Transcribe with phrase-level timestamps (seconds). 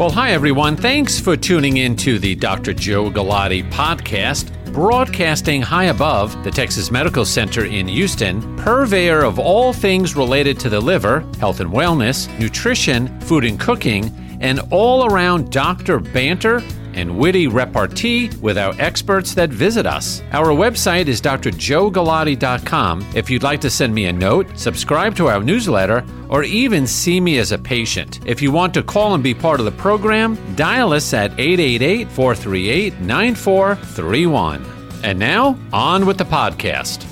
[0.00, 0.76] Well, hi, everyone.
[0.76, 2.72] Thanks for tuning in to the Dr.
[2.72, 9.74] Joe Galati podcast, broadcasting high above the Texas Medical Center in Houston, purveyor of all
[9.74, 14.10] things related to the liver, health and wellness, nutrition, food and cooking,
[14.40, 16.62] and all around doctor banter
[16.94, 20.22] and witty repartee with our experts that visit us.
[20.32, 23.06] Our website is drjoegalati.com.
[23.14, 27.20] If you'd like to send me a note, subscribe to our newsletter, or even see
[27.20, 28.20] me as a patient.
[28.26, 32.08] If you want to call and be part of the program, dial us at 888
[32.08, 34.66] 438 9431.
[35.02, 37.09] And now, on with the podcast.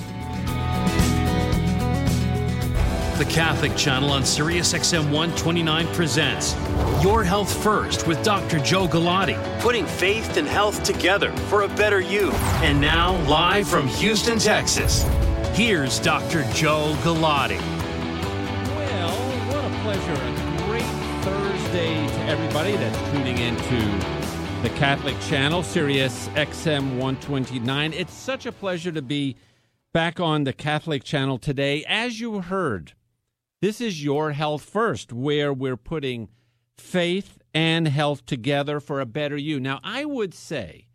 [3.19, 6.55] The Catholic Channel on Sirius XM 129 presents
[7.03, 8.59] Your Health First with Dr.
[8.59, 12.31] Joe Galati, putting faith and health together for a better you.
[12.63, 15.03] And now, live from Houston, Texas,
[15.51, 16.49] here's Dr.
[16.53, 17.59] Joe Galati.
[18.77, 19.11] Well,
[19.49, 20.81] what a pleasure and great
[21.25, 27.91] Thursday to everybody that's tuning into the Catholic Channel, Sirius XM 129.
[27.91, 29.35] It's such a pleasure to be
[29.91, 31.83] back on the Catholic Channel today.
[31.85, 32.93] As you heard,
[33.61, 36.29] this is Your Health First, where we're putting
[36.77, 39.59] faith and health together for a better you.
[39.59, 40.87] Now, I would say,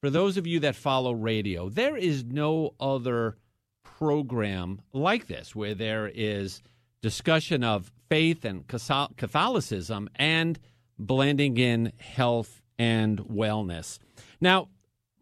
[0.00, 3.36] for those of you that follow radio, there is no other
[3.82, 6.62] program like this where there is
[7.02, 10.58] discussion of faith and Catholicism and
[10.98, 13.98] blending in health and wellness.
[14.40, 14.68] Now,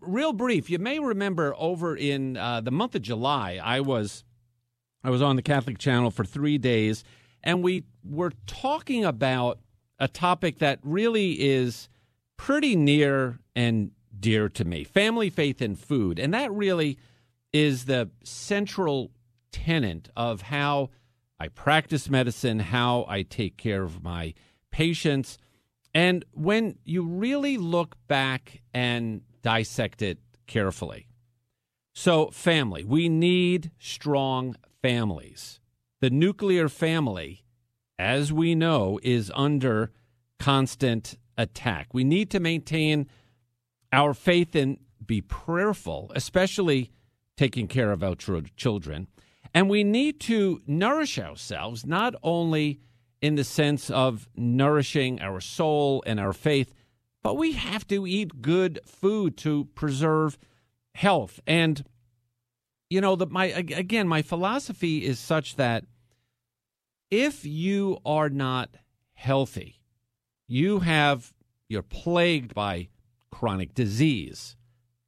[0.00, 4.24] real brief, you may remember over in uh, the month of July, I was
[5.08, 7.02] I was on the Catholic Channel for three days,
[7.42, 9.58] and we were talking about
[9.98, 11.88] a topic that really is
[12.36, 16.18] pretty near and dear to me family, faith, and food.
[16.18, 16.98] And that really
[17.54, 19.10] is the central
[19.50, 20.90] tenet of how
[21.40, 24.34] I practice medicine, how I take care of my
[24.70, 25.38] patients.
[25.94, 31.08] And when you really look back and dissect it carefully,
[31.94, 35.60] so, family, we need strong families.
[36.00, 37.44] The nuclear family,
[37.98, 39.90] as we know, is under
[40.38, 41.88] constant attack.
[41.92, 43.08] We need to maintain
[43.92, 46.90] our faith and be prayerful, especially
[47.36, 49.08] taking care of our children.
[49.54, 52.80] And we need to nourish ourselves, not only
[53.20, 56.74] in the sense of nourishing our soul and our faith,
[57.22, 60.38] but we have to eat good food to preserve
[60.94, 61.40] health.
[61.46, 61.84] And
[62.90, 65.84] you know, the, my again, my philosophy is such that
[67.10, 68.76] if you are not
[69.14, 69.80] healthy,
[70.46, 71.32] you have
[71.68, 72.88] you're plagued by
[73.30, 74.56] chronic disease,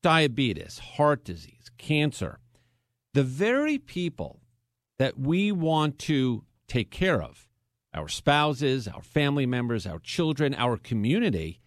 [0.02, 2.38] diabetes, heart disease, cancer.
[3.14, 4.40] The very people
[4.98, 7.48] that we want to take care of,
[7.94, 11.60] our spouses, our family members, our children, our community,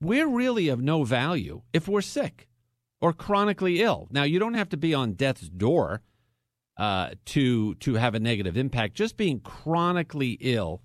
[0.00, 2.48] we're really of no value if we're sick
[3.02, 4.06] or chronically ill.
[4.12, 6.00] Now, you don't have to be on death's door
[6.78, 8.94] uh, to to have a negative impact.
[8.94, 10.80] Just being chronically ill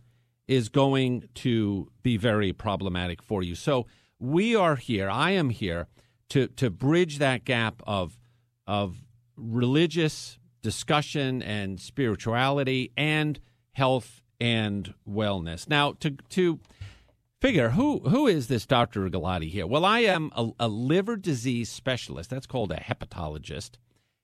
[0.48, 3.56] is going to be very problematic for you.
[3.56, 3.86] So
[4.20, 5.10] we are here.
[5.10, 5.88] I am here
[6.30, 8.18] to to bridge that gap of
[8.66, 8.98] of
[9.38, 13.40] religious discussion and spirituality and
[13.74, 15.70] health and wellness.
[15.70, 16.60] Now, to to
[17.42, 19.10] figure who who is this Dr.
[19.10, 19.68] Galati here?
[19.68, 22.30] Well, I am a, a, liver disease specialist.
[22.30, 23.72] That's called a hepatologist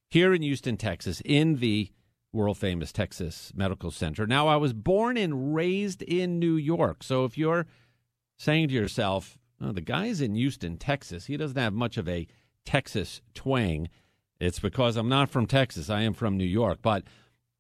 [0.10, 1.92] here in Houston, Texas, in the
[2.32, 4.26] world famous Texas Medical Center.
[4.26, 7.04] Now, I was born and raised in New York.
[7.04, 7.68] So if you're
[8.38, 12.28] saying to yourself, oh, the guy's in Houston, Texas, he doesn't have much of a
[12.66, 13.90] Texas twang.
[14.40, 15.90] It's because I'm not from Texas.
[15.90, 17.04] I am from New York, but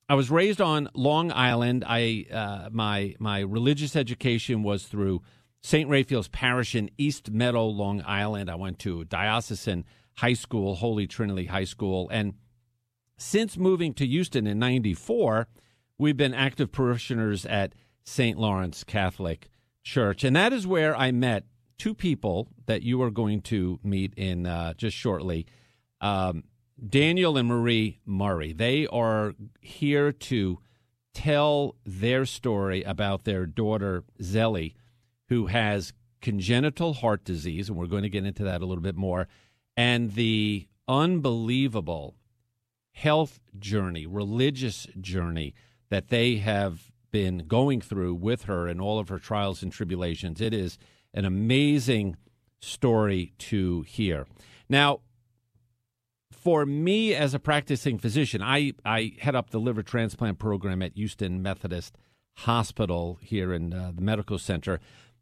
[0.09, 1.83] I was raised on Long Island.
[1.87, 5.21] I uh, my my religious education was through
[5.63, 5.89] St.
[5.89, 8.49] Raphael's Parish in East Meadow, Long Island.
[8.49, 9.85] I went to diocesan
[10.15, 12.09] high school, Holy Trinity High School.
[12.11, 12.33] And
[13.17, 15.47] since moving to Houston in 94,
[15.97, 17.73] we've been active parishioners at
[18.03, 18.37] St.
[18.37, 19.49] Lawrence Catholic
[19.83, 20.25] Church.
[20.25, 21.45] And that is where I met
[21.77, 25.45] two people that you are going to meet in uh, just shortly.
[26.01, 26.43] Um,
[26.89, 28.51] Daniel and Marie Murray.
[28.51, 30.59] They are here to
[31.13, 34.75] tell their story about their daughter, Zelie
[35.33, 38.95] who has congenital heart disease, and we're going to get into that a little bit
[38.95, 39.27] more,
[39.75, 42.15] and the unbelievable
[42.91, 45.55] health journey, religious journey
[45.89, 50.39] that they have been going through with her and all of her trials and tribulations.
[50.39, 50.77] It is
[51.15, 52.15] an amazing
[52.59, 54.27] story to hear.
[54.69, 54.99] Now,
[56.31, 60.93] for me as a practicing physician, I, I head up the liver transplant program at
[60.95, 61.97] Houston Methodist
[62.37, 64.79] Hospital here in uh, the medical center.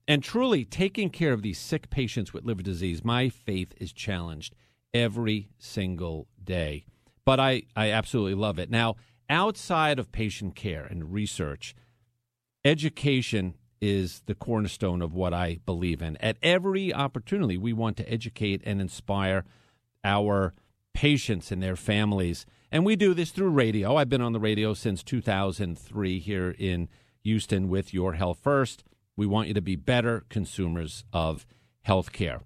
[0.07, 4.55] And truly, taking care of these sick patients with liver disease, my faith is challenged
[4.93, 6.85] every single day.
[7.25, 8.69] But I, I absolutely love it.
[8.69, 8.95] Now,
[9.29, 11.75] outside of patient care and research,
[12.65, 16.17] education is the cornerstone of what I believe in.
[16.17, 19.43] At every opportunity, we want to educate and inspire
[20.03, 20.53] our
[20.93, 22.45] patients and their families.
[22.71, 23.95] And we do this through radio.
[23.95, 26.89] I've been on the radio since 2003 here in
[27.23, 28.83] Houston with Your Health First.
[29.21, 31.45] We want you to be better consumers of
[31.83, 32.41] health care.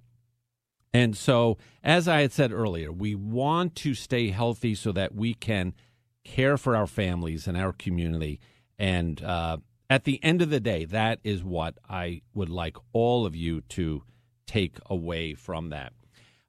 [0.94, 5.36] And so, as I had said earlier, we want to stay healthy so that we
[5.36, 5.74] can
[6.25, 8.42] care for our families and our community.
[8.77, 13.25] And uh, at the end of the day, that is what I would like all
[13.25, 14.04] of you to
[14.45, 15.94] take away from that.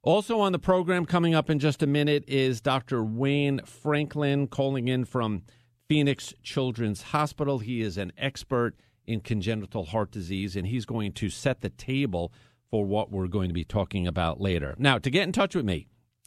[0.03, 3.05] Also on the program coming up in just a minute is Dr.
[3.05, 5.45] Wayne Franklin calling in from
[5.89, 7.61] Phoenix Children's Hospital.
[7.61, 8.75] He is an expert
[9.07, 12.33] in congenital heart disease, and he's going to set the table
[12.71, 14.75] for what we're going to be talking about later.
[14.79, 15.87] Now, to get in touch with me,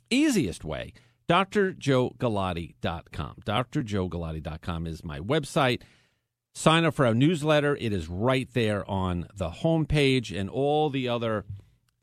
[0.09, 0.93] easiest way,
[1.29, 3.35] drjoegalati.com.
[3.45, 5.81] drjoegalati.com is my website.
[6.53, 7.75] Sign up for our newsletter.
[7.75, 11.45] It is right there on the homepage and all the other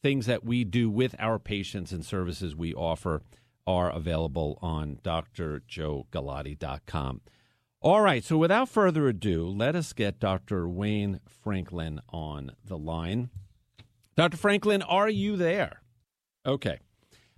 [0.03, 3.23] things that we do with our patients and services we offer
[3.67, 7.21] are available on drjoegalati.com.
[7.87, 10.69] All right, so without further ado, let us get Dr.
[10.69, 13.31] Wayne Franklin on the line.
[14.17, 14.37] Dr.
[14.37, 15.83] Franklin, are you there?
[16.45, 16.81] Okay.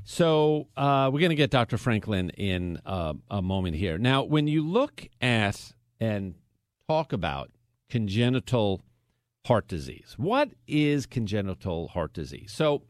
[0.04, 1.76] So uh, we're going to get Dr.
[1.76, 3.98] Franklin in uh, a moment here.
[3.98, 6.34] Now, when you look at and
[6.88, 7.50] talk about
[7.90, 8.80] congenital
[9.44, 12.52] heart disease, what is congenital heart disease?
[12.52, 12.84] So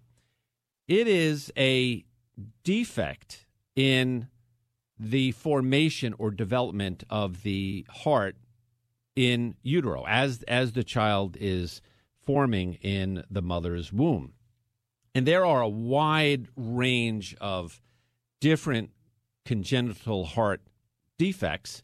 [0.86, 2.04] it is a
[2.62, 4.28] defect in
[4.98, 8.36] the formation or development of the heart
[9.14, 11.80] in utero as as the child is
[12.24, 14.32] forming in the mother's womb.
[15.14, 17.80] And there are a wide range of
[18.40, 18.90] different
[19.44, 20.60] congenital heart
[21.18, 21.82] defects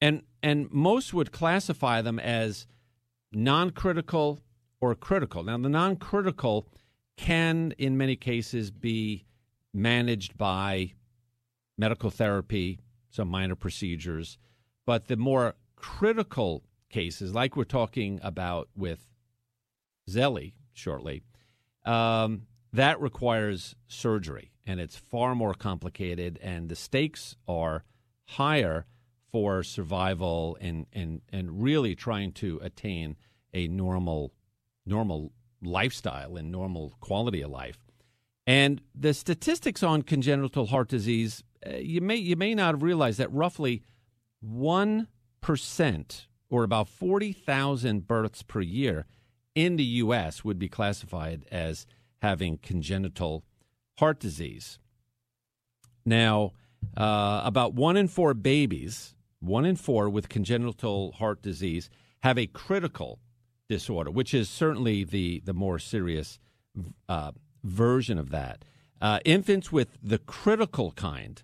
[0.00, 2.66] and and most would classify them as
[3.32, 4.40] non-critical
[4.80, 5.42] or critical.
[5.42, 6.68] Now the non-critical
[7.16, 9.24] can in many cases be
[9.74, 10.92] managed by
[11.78, 14.36] medical therapy, some minor procedures,
[14.84, 19.06] but the more critical cases like we're talking about with
[20.10, 21.22] Zelie shortly,
[21.84, 22.42] um,
[22.72, 27.84] that requires surgery, and it's far more complicated, and the stakes are
[28.24, 28.84] higher
[29.32, 33.16] for survival and and and really trying to attain
[33.54, 34.32] a normal
[34.84, 35.32] normal
[35.62, 37.78] lifestyle and normal quality of life.
[38.46, 41.44] And the statistics on congenital heart disease,
[41.76, 43.82] you may you may not have realized that roughly
[44.40, 45.08] one
[45.40, 49.06] percent, or about forty thousand births per year,
[49.54, 50.44] in the U.S.
[50.44, 51.86] would be classified as
[52.22, 53.44] having congenital
[53.98, 54.78] heart disease.
[56.04, 56.52] Now,
[56.96, 62.46] uh, about one in four babies, one in four with congenital heart disease, have a
[62.46, 63.20] critical
[63.68, 66.38] disorder, which is certainly the, the more serious
[67.08, 67.32] uh,
[67.62, 68.64] version of that.
[69.00, 71.42] Uh, infants with the critical kind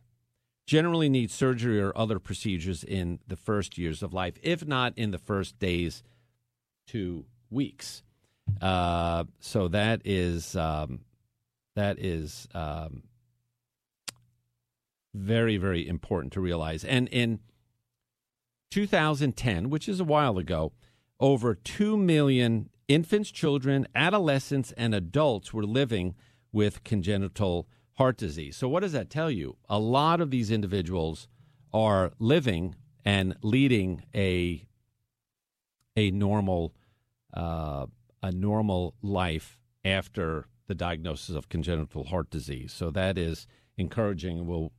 [0.66, 5.11] generally need surgery or other procedures in the first years of life, if not in
[5.11, 6.03] the first days
[6.88, 8.03] to weeks.
[8.60, 11.00] Uh, so that is um,
[11.77, 13.03] that is um,
[15.15, 16.84] very very important to realize.
[16.84, 17.41] And in
[18.70, 20.72] 2010, which is a while ago,
[21.20, 26.15] over two million infants, children, adolescents, and adults were living
[26.53, 28.56] with congenital heart disease.
[28.56, 29.56] So what does that tell you?
[29.69, 31.29] A lot of these individuals
[31.72, 34.65] are living and leading a
[35.96, 36.74] a normal
[37.32, 37.86] uh,
[38.22, 42.72] a normal life after the diagnosis of congenital heart disease.
[42.72, 43.46] So that is
[43.77, 44.46] encouraging.
[44.46, 44.72] We'll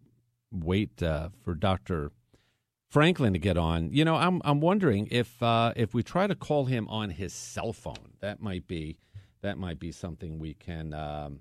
[0.51, 2.11] wait uh, for Dr.
[2.89, 3.91] Franklin to get on.
[3.91, 7.33] You know, I'm I'm wondering if uh, if we try to call him on his
[7.33, 8.97] cell phone, that might be
[9.41, 11.39] that might be something we can um,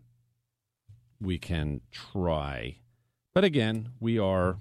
[1.24, 2.78] we can try.
[3.32, 4.58] But again, we are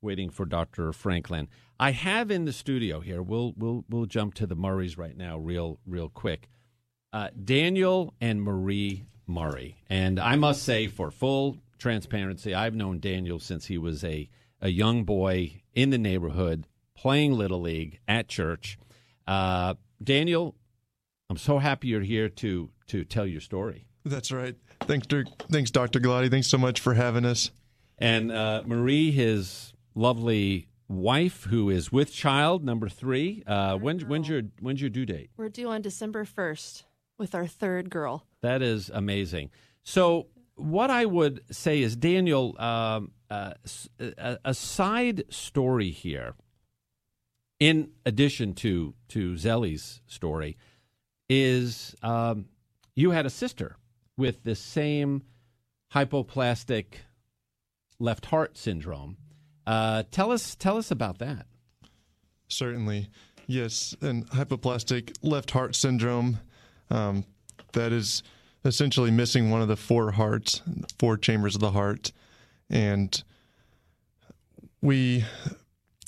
[0.00, 0.92] waiting for Dr.
[0.92, 1.48] Franklin.
[1.80, 3.22] I have in the studio here.
[3.22, 6.48] We'll we'll we'll jump to the Murrays right now, real real quick.
[7.12, 13.38] Uh, Daniel and Marie Murray, and I must say, for full transparency, I've known Daniel
[13.38, 14.28] since he was a
[14.60, 18.78] a young boy in the neighborhood playing little league at church.
[19.26, 20.54] Uh, Daniel,
[21.28, 23.86] I'm so happy you're here to to tell your story.
[24.04, 24.56] That's right.
[24.86, 25.26] Thanks, Dirk.
[25.50, 26.00] Thanks, Dr.
[26.00, 26.30] Galati.
[26.30, 27.50] Thanks so much for having us.
[27.98, 33.42] And uh, Marie, his lovely wife who is with child number three.
[33.46, 35.30] Uh, when, when's your when's your due date?
[35.36, 36.84] We're due on December 1st
[37.18, 38.26] with our third girl.
[38.40, 39.50] That is amazing.
[39.84, 43.54] So, what I would say is, Daniel, um, uh,
[43.98, 46.34] a, a side story here,
[47.58, 50.56] in addition to to Zelie's story,
[51.28, 52.46] is um,
[52.94, 53.76] you had a sister
[54.16, 55.22] with the same
[55.94, 56.84] hypoplastic
[57.98, 59.16] left heart syndrome.
[59.66, 61.46] Uh, tell us tell us about that.
[62.48, 63.08] Certainly,
[63.46, 66.40] yes, and hypoplastic left heart syndrome.
[66.90, 67.24] Um,
[67.72, 68.22] that is
[68.64, 70.62] essentially missing one of the four hearts,
[70.98, 72.12] four chambers of the heart,
[72.68, 73.22] and
[74.82, 75.24] we,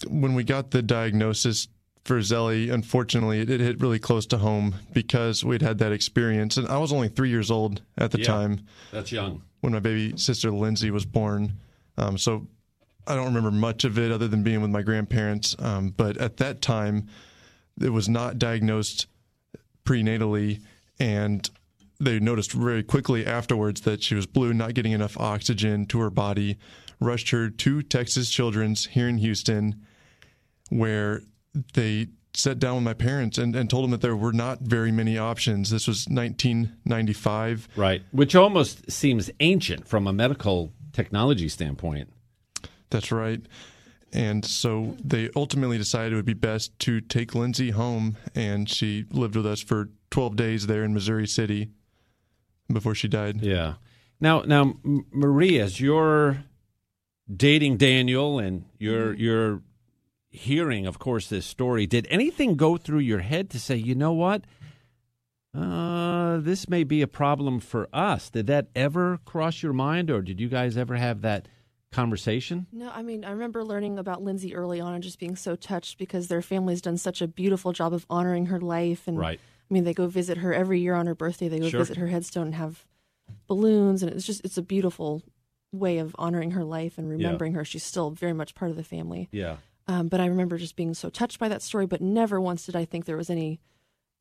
[0.06, 1.68] when we got the diagnosis
[2.04, 6.56] for Zelie, unfortunately, it, it hit really close to home because we'd had that experience,
[6.56, 8.26] and I was only three years old at the Yeah.
[8.26, 8.60] time
[8.92, 9.42] That's young.
[9.60, 11.54] when my baby sister Lindsay was born.
[11.96, 12.46] Um, so
[13.06, 15.56] I don't remember much of it other than being with my grandparents.
[15.58, 17.08] Um, but at that time,
[17.80, 19.06] it was not diagnosed
[19.84, 20.60] prenatally,
[20.98, 21.48] and
[22.00, 26.10] they noticed very quickly afterwards that she was blue, not getting enough oxygen to her
[26.10, 26.58] body.
[27.00, 29.84] Rushed her to Texas Children's here in Houston,
[30.70, 31.22] where
[31.74, 34.90] they sat down with my parents and, and told them that there were not very
[34.90, 35.70] many options.
[35.70, 37.68] This was 1995.
[37.76, 38.02] Right.
[38.10, 42.12] Which almost seems ancient from a medical technology standpoint.
[42.90, 43.40] That's right.
[44.12, 49.06] And so they ultimately decided it would be best to take Lindsay home, and she
[49.10, 51.70] lived with us for 12 days there in Missouri City
[52.72, 53.42] before she died.
[53.42, 53.74] Yeah.
[54.20, 56.44] Now, now, Marie, as you're
[57.34, 59.62] dating Daniel and you're you're
[60.34, 64.12] hearing, of course, this story, did anything go through your head to say, you know
[64.12, 64.42] what?
[65.54, 68.28] Uh, this may be a problem for us.
[68.30, 71.46] Did that ever cross your mind, or did you guys ever have that
[71.92, 72.66] conversation?
[72.72, 75.96] No, I mean, I remember learning about Lindsay early on and just being so touched
[75.96, 79.06] because their family's done such a beautiful job of honoring her life.
[79.06, 79.38] And Right.
[79.38, 81.46] I mean, they go visit her every year on her birthday.
[81.48, 81.80] They go Sure.
[81.80, 82.84] visit her headstone and have
[83.46, 85.22] balloons, and it's just it's a beautiful
[85.72, 87.64] way of honoring her life and remembering her.
[87.64, 89.28] She's still very much part of the family.
[89.30, 89.56] Yeah.
[89.86, 92.76] Um, but I remember just being so touched by that story, but never once did
[92.76, 93.60] I think there was any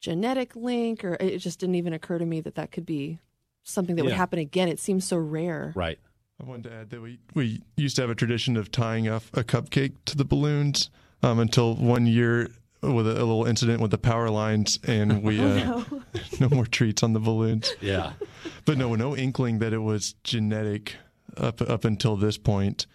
[0.02, 3.20] genetic link, or it just didn't even occur to me that that could be
[3.64, 4.68] something that would happen again.
[4.68, 5.72] It seems so rare.
[5.76, 6.00] Right.
[6.42, 9.30] I wanted to add that we, we used to have a tradition of tying off
[9.34, 10.90] a cupcake to the balloons
[11.22, 12.50] um, until one year
[12.82, 15.84] with a, a little incident with the power lines, and we uh,
[16.40, 17.74] no more treats on the balloons.
[17.82, 18.14] Yeah.
[18.66, 20.96] But no, no inkling that it was genetic
[21.36, 22.86] up up until this point.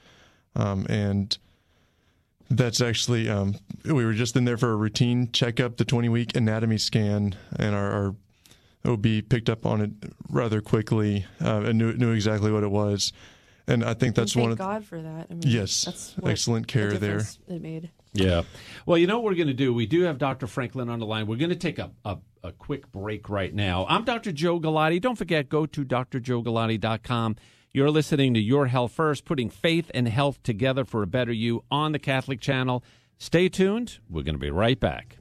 [0.57, 1.37] Um, and
[2.51, 6.37] that's actually um, we were just in there for a routine checkup, the 20 week
[6.37, 7.91] anatomy scan, and our,
[8.85, 9.91] our OB picked up on it
[10.31, 13.13] rather quickly uh, and knew knew exactly what it was.
[13.67, 15.27] And I think that's and one thank God for that.
[15.31, 17.21] I mean, Yes, that's what excellent the care there.
[17.49, 17.91] It made.
[18.15, 18.43] Yeah.
[18.87, 19.75] Well, you know what we're going to do?
[19.75, 20.47] We do have Dr.
[20.47, 21.27] Franklin on the line.
[21.27, 23.85] We're going to take a, a, a quick break right now.
[23.87, 24.33] I'm Dr.
[24.33, 25.01] Joe Galati.
[25.01, 27.37] Don't forget, go to drjoegalati.com.
[27.71, 31.65] You're listening to Your Health First, putting faith and health together for a better you
[31.71, 32.83] on the Catholic Channel.
[33.19, 33.99] Stay tuned.
[34.09, 35.19] We're going to be right back.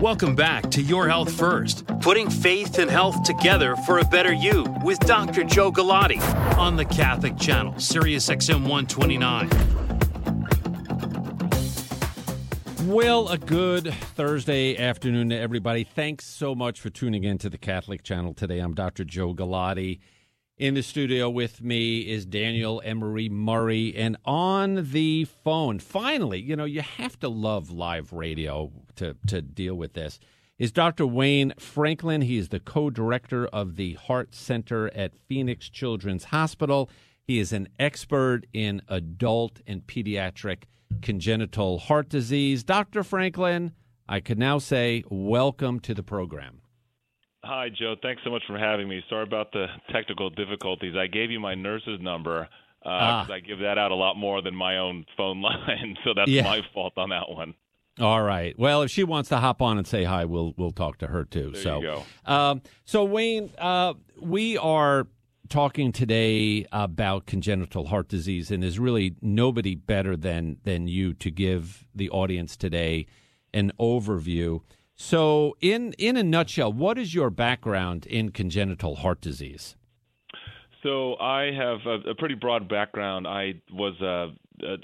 [0.00, 4.64] Welcome back to Your Health First, putting faith and health together for a better you
[4.82, 5.44] with Dr.
[5.44, 6.20] Joe Galati
[6.58, 9.81] on the Catholic Channel, Sirius XM 129.
[12.86, 15.84] Well, a good Thursday afternoon to everybody.
[15.84, 18.58] Thanks so much for tuning in to the Catholic Channel today.
[18.58, 19.04] I'm Dr.
[19.04, 20.00] Joe Galati.
[20.56, 23.94] In the studio with me is Daniel and Marie Murray.
[23.94, 29.40] And on the phone, finally, you know, you have to love live radio to, to
[29.40, 30.18] deal with this,
[30.58, 31.06] is Dr.
[31.06, 32.22] Wayne Franklin.
[32.22, 36.90] He is the co director of the Heart Center at Phoenix Children's Hospital.
[37.22, 40.64] He is an expert in adult and pediatric
[41.00, 42.62] congenital heart disease.
[42.64, 43.02] Dr.
[43.02, 43.72] Franklin,
[44.08, 46.60] I could now say welcome to the program.
[47.44, 47.96] Hi, Joe.
[48.02, 49.02] Thanks so much for having me.
[49.08, 50.94] Sorry about the technical difficulties.
[50.96, 52.48] I gave you my nurse's number
[52.82, 53.32] because Ah.
[53.32, 56.42] I give that out a lot more than my own phone line, so that's Yeah.
[56.44, 57.54] my fault on that one.
[58.00, 58.58] All right.
[58.58, 61.24] Well, if she wants to hop on and say hi, we'll we'll talk to her
[61.24, 61.50] too.
[61.52, 62.04] There so, you go.
[62.24, 65.06] Um, so Wayne, uh, we are
[65.48, 71.30] talking today about congenital heart disease, and there's really nobody better than than you to
[71.30, 73.06] give the audience today
[73.52, 74.60] an overview.
[74.94, 79.76] So, in in a nutshell, what is your background in congenital heart disease?
[80.82, 83.26] So I have a, a pretty broad background.
[83.26, 84.32] I was a,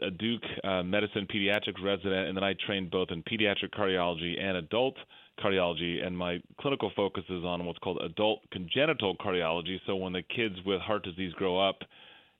[0.07, 4.57] a, Duke uh, medicine pediatric resident, and then I trained both in pediatric cardiology and
[4.57, 4.95] adult
[5.39, 9.79] cardiology, and my clinical focus is on what's called adult congenital cardiology.
[9.87, 11.79] So when the kids with heart disease grow up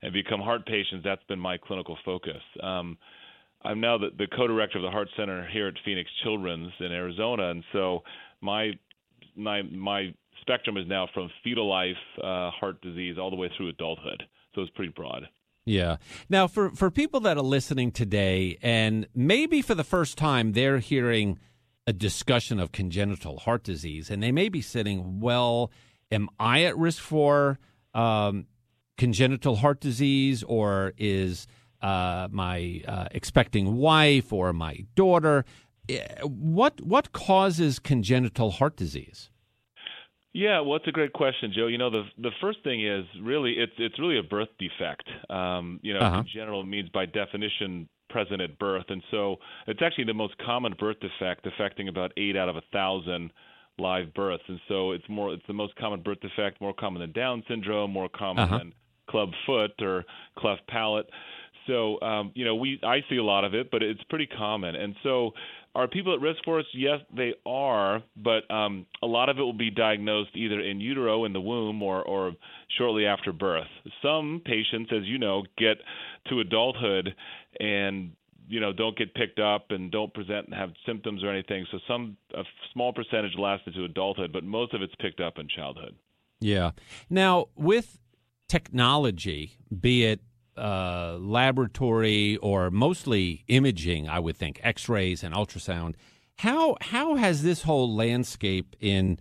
[0.01, 2.41] and become heart patients, that's been my clinical focus.
[2.61, 2.97] Um,
[3.63, 7.49] I'm now the, the co-director of the Heart Center here at Phoenix Children's in Arizona,
[7.51, 8.03] and so
[8.41, 8.71] my
[9.35, 13.69] my my spectrum is now from fetal life uh, heart disease all the way through
[13.69, 14.23] adulthood.
[14.55, 15.27] So it's pretty broad.
[15.65, 15.97] Yeah.
[16.29, 20.79] Now, for for people that are listening today, and maybe for the first time, they're
[20.79, 21.37] hearing
[21.89, 25.71] a discussion of congenital heart disease, and they may be sitting, well,
[26.11, 27.57] am I at risk for
[27.95, 28.45] um,
[28.95, 31.47] congenital heart disease, or is
[31.81, 35.45] uh, my uh, expecting wife or my daughter?
[35.89, 39.31] Eh, what what causes congenital heart disease?
[40.31, 41.65] Yeah, well, it's a great question, Joe.
[41.65, 45.09] You know, the the first thing is really it's it's really a birth defect.
[45.27, 46.17] Um, you know, uh-huh.
[46.17, 49.37] congenital means by definition present at birth, and so
[49.67, 53.31] it's actually the most common birth defect, affecting about eight out of a thousand
[53.79, 54.43] live births.
[54.47, 57.91] And so it's more it's the most common birth defect, more common than Down syndrome,
[57.91, 58.57] more common uh-huh.
[58.59, 58.73] than
[59.09, 60.05] club foot or
[60.37, 61.09] cleft palate.
[61.67, 64.75] So um, you know, we I see a lot of it, but it's pretty common.
[64.75, 65.31] And so
[65.75, 66.65] are people at risk for it?
[66.73, 71.25] Yes, they are, but um, a lot of it will be diagnosed either in utero
[71.25, 72.33] in the womb or, or
[72.77, 73.67] shortly after birth.
[74.01, 75.77] Some patients, as you know, get
[76.29, 77.15] to adulthood
[77.59, 78.11] and
[78.47, 81.65] you know don't get picked up and don't present and have symptoms or anything.
[81.71, 85.47] So some a small percentage lasts into adulthood, but most of it's picked up in
[85.47, 85.95] childhood.
[86.39, 86.71] Yeah.
[87.09, 87.99] Now with
[88.47, 90.21] technology, be it
[90.59, 95.95] uh, laboratory or mostly imaging, I would think, X-rays and ultrasound.
[96.37, 99.19] How how has this whole landscape in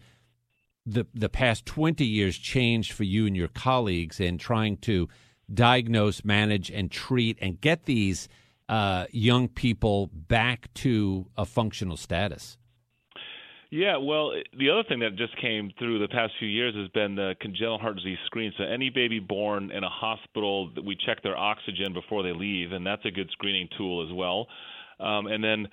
[0.86, 5.08] the the past twenty years changed for you and your colleagues in trying to
[5.52, 8.28] diagnose, manage, and treat and get these
[8.68, 12.58] uh, young people back to a functional status?
[13.70, 17.14] Yeah, well, the other thing that just came through the past few years has been
[17.14, 18.50] the congenital heart disease screen.
[18.56, 22.86] So any baby born in a hospital, we check their oxygen before they leave, and
[22.86, 24.46] that's a good screening tool as well.
[25.00, 25.68] Um, and then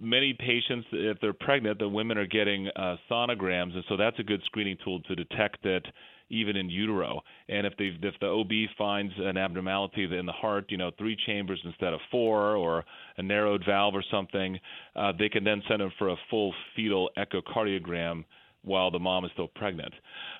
[0.00, 4.24] many patients, if they're pregnant, the women are getting uh, sonograms, and so that's a
[4.24, 5.86] good screening tool to detect it
[6.30, 7.20] even in utero.
[7.48, 11.16] And if they if the OB finds an abnormality in the heart, you know, three
[11.26, 12.84] chambers instead of four, or
[13.16, 14.58] a narrowed valve or something,
[14.96, 18.24] uh, they can then send them for a full fetal echocardiogram
[18.62, 19.92] while the mom is still pregnant.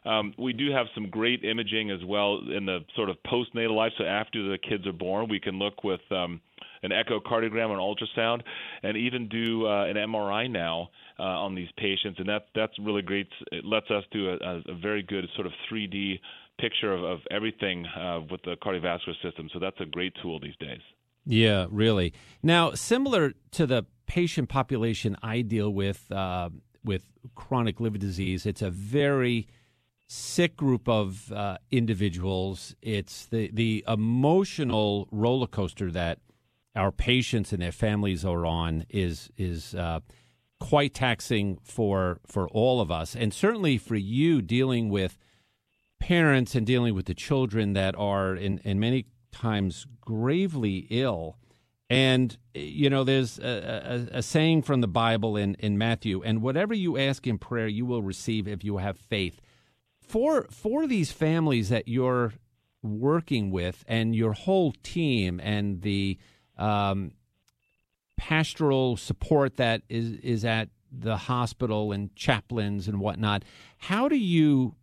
[0.05, 3.93] Um, we do have some great imaging as well in the sort of postnatal life.
[3.99, 6.41] So after the kids are born, we can look with um,
[6.83, 8.43] an echocardiogram an ultrasound,
[8.83, 13.03] and even do uh, an MRI now uh, on these patients, and that that's really
[13.03, 13.29] great.
[13.53, 16.21] It lets us do a, a very good sort of 3D
[16.59, 19.49] picture of, of everything uh, with the cardiovascular system.
[19.53, 20.81] So that's a great tool these days.
[21.25, 22.15] Yeah, really.
[22.43, 26.49] Now, similar to the patient population I deal with uh,
[26.89, 29.47] with chronic liver disease, it's a very
[30.09, 32.75] sick group of uh, individuals.
[32.81, 36.19] It's the the emotional roller coaster that
[36.75, 40.01] our patients and their families are on is is uh,
[40.59, 45.19] quite taxing for for all of us, and certainly for you dealing with
[46.01, 51.37] parents and dealing with the children that are in, in many times gravely ill.
[51.91, 56.43] And you know, there's a, a, a, saying from the Bible in, in Matthew, and
[56.43, 59.41] whatever you ask in prayer, you will receive if you have faith.
[60.01, 62.35] For for these families that you're
[62.83, 66.19] working with, and your whole team, and the
[66.59, 67.13] um,
[68.19, 73.45] pastoral support that is is at the hospital and chaplains and whatnot.
[73.79, 74.75] How do you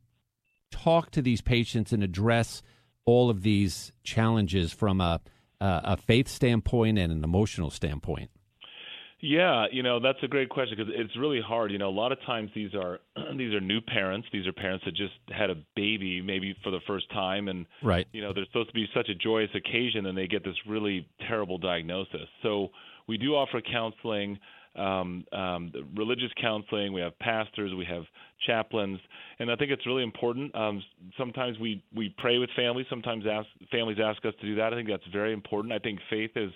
[0.72, 2.62] talk to these patients and address
[3.06, 5.22] all of these challenges from a
[5.84, 8.30] a faith standpoint and an emotional standpoint?
[9.22, 11.72] Yeah, you know that's a great question because it's really hard.
[11.72, 13.00] You know, a lot of times these are
[13.38, 14.28] these are new parents.
[14.32, 18.08] These are parents that just had a baby, maybe for the first time, and right.
[18.12, 21.08] You know, they're supposed to be such a joyous occasion, and they get this really
[21.28, 22.28] terrible diagnosis.
[22.44, 22.70] So
[23.08, 24.38] we do offer counseling,
[24.76, 26.94] um, um, religious counseling.
[26.94, 28.04] We have pastors, we have
[28.46, 29.00] chaplains,
[29.40, 30.56] and I think it's really important.
[30.56, 30.84] Um,
[31.18, 32.86] sometimes we we pray with families.
[32.90, 34.74] Sometimes ask, families ask us to do that.
[34.74, 35.74] I think that's very important.
[35.74, 36.52] I think faith is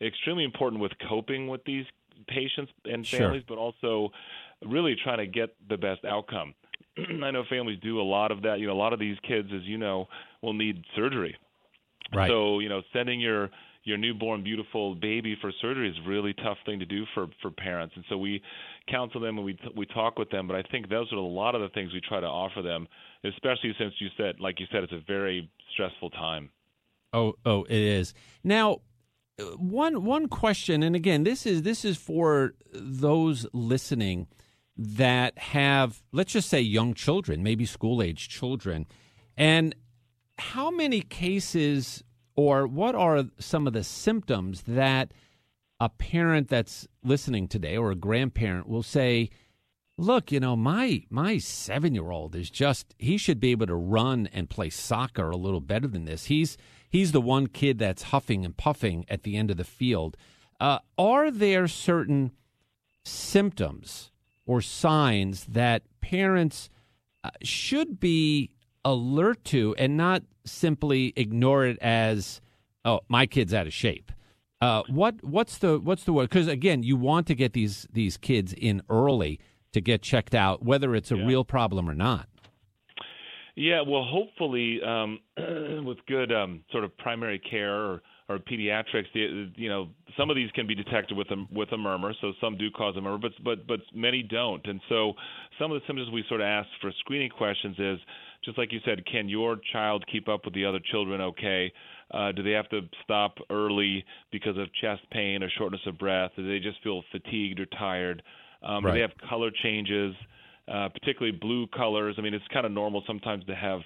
[0.00, 1.86] extremely important with coping with these
[2.28, 3.56] patients and families, sure.
[3.56, 4.10] but also
[4.64, 6.54] really trying to get the best outcome.
[7.22, 8.58] I know families do a lot of that.
[8.60, 10.08] You know, a lot of these kids, as you know,
[10.42, 11.36] will need surgery.
[12.14, 12.28] Right.
[12.28, 13.50] So, you know, sending your
[13.86, 17.52] your newborn beautiful baby for surgery is a really tough thing to do for for
[17.52, 17.94] parents.
[17.94, 18.42] And so we
[18.90, 20.48] counsel them and we we talk with them.
[20.48, 22.88] But I think those are a lot of the things we try to offer them,
[23.24, 26.50] especially since you said, like you said, it's a very stressful time.
[27.12, 28.12] Oh, oh, it is.
[28.42, 28.80] Now,
[29.56, 34.26] one one question, and again, this is this is for those listening
[34.76, 38.86] that have, let's just say, young children, maybe school age children.
[39.36, 39.76] And
[40.38, 42.02] how many cases
[42.36, 45.12] or what are some of the symptoms that
[45.80, 49.30] a parent that's listening today or a grandparent will say,
[49.98, 54.50] look, you know, my my 7-year-old is just he should be able to run and
[54.50, 56.26] play soccer a little better than this.
[56.26, 56.56] He's
[56.88, 60.16] he's the one kid that's huffing and puffing at the end of the field.
[60.60, 62.32] Uh, are there certain
[63.04, 64.10] symptoms
[64.46, 66.70] or signs that parents
[67.22, 68.50] uh, should be
[68.86, 72.40] alert to and not simply ignore it as
[72.84, 74.12] oh my kid's out of shape
[74.60, 78.16] uh, what what's the what's the word because again you want to get these these
[78.16, 79.38] kids in early
[79.72, 81.26] to get checked out whether it's a Yeah.
[81.26, 82.28] real problem or not
[83.58, 85.18] Yeah, well, hopefully, um,
[85.84, 90.36] with good um, sort of primary care or, or pediatrics, the, you know, some of
[90.36, 92.12] these can be detected with a with a murmur.
[92.20, 94.64] So some do cause a murmur, but but but many don't.
[94.66, 95.14] And so
[95.58, 97.98] some of the symptoms we sort of ask for screening questions is
[98.46, 101.20] just like you said, can your child keep up with the other children?
[101.20, 101.70] Okay.
[102.10, 106.30] Uh, do they have to stop early because of chest pain or shortness of breath?
[106.36, 108.22] Do they just feel fatigued or tired?
[108.62, 110.14] Um, Do they have color changes?
[110.72, 112.16] uh, particularly blue colors.
[112.18, 113.80] I mean, it's kind of normal sometimes to have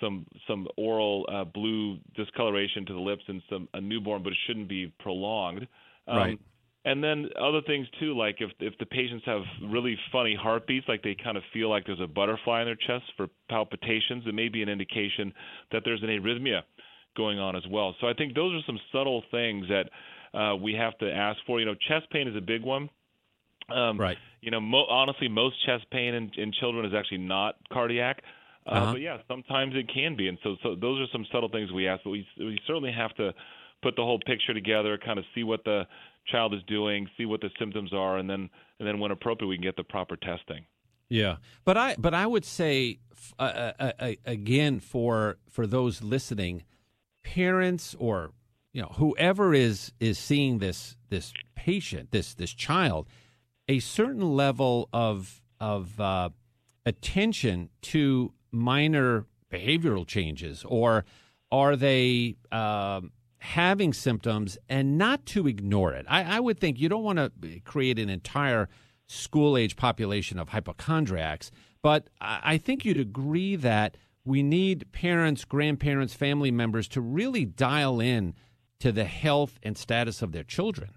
[0.00, 4.38] some some oral uh, blue discoloration to the lips in some a newborn, but it
[4.46, 5.66] shouldn't be prolonged.
[6.06, 6.40] Um, Right.
[6.84, 11.02] And then other things too, like if if the patients have really funny heartbeats, like
[11.02, 14.48] they kind of feel like there's a butterfly in their chest for palpitations, it may
[14.48, 15.32] be an indication
[15.72, 16.62] that there's an arrhythmia
[17.16, 17.94] going on as well.
[18.00, 19.90] So I think those are some subtle things that
[20.38, 21.60] uh, we have to ask for.
[21.60, 22.88] You know, chest pain is a big one.
[23.68, 24.16] Um, Right.
[24.40, 28.22] You know, mo- honestly, most chest pain in, in children is actually not cardiac.
[28.66, 28.92] Uh, Uh-huh.
[28.92, 31.86] But yeah, sometimes it can be, and so so those are some subtle things we
[31.88, 32.04] ask.
[32.04, 33.34] But we we certainly have to
[33.82, 35.86] put the whole picture together, kind of see what the
[36.26, 39.56] child is doing, see what the symptoms are, and then and then when appropriate, we
[39.56, 40.64] can get the proper testing.
[41.08, 43.00] Yeah, but I but I would say
[43.38, 46.62] uh, uh, uh, again for for those listening,
[47.24, 48.30] parents or
[48.72, 53.08] you know whoever is is seeing this this patient this this child,
[53.68, 56.30] a certain level of of uh,
[56.86, 61.04] attention to minor behavioral changes, or
[61.50, 62.36] are they?
[62.52, 66.06] Um, having symptoms and not to ignore it.
[66.08, 68.68] I, I would think you don't want to eh, create an entire
[69.06, 71.50] school age population of hypochondriacs,
[71.82, 77.44] but I, I think you'd agree that we need parents, grandparents, family members to really
[77.44, 78.34] dial in
[78.78, 80.90] to the health and status of their children.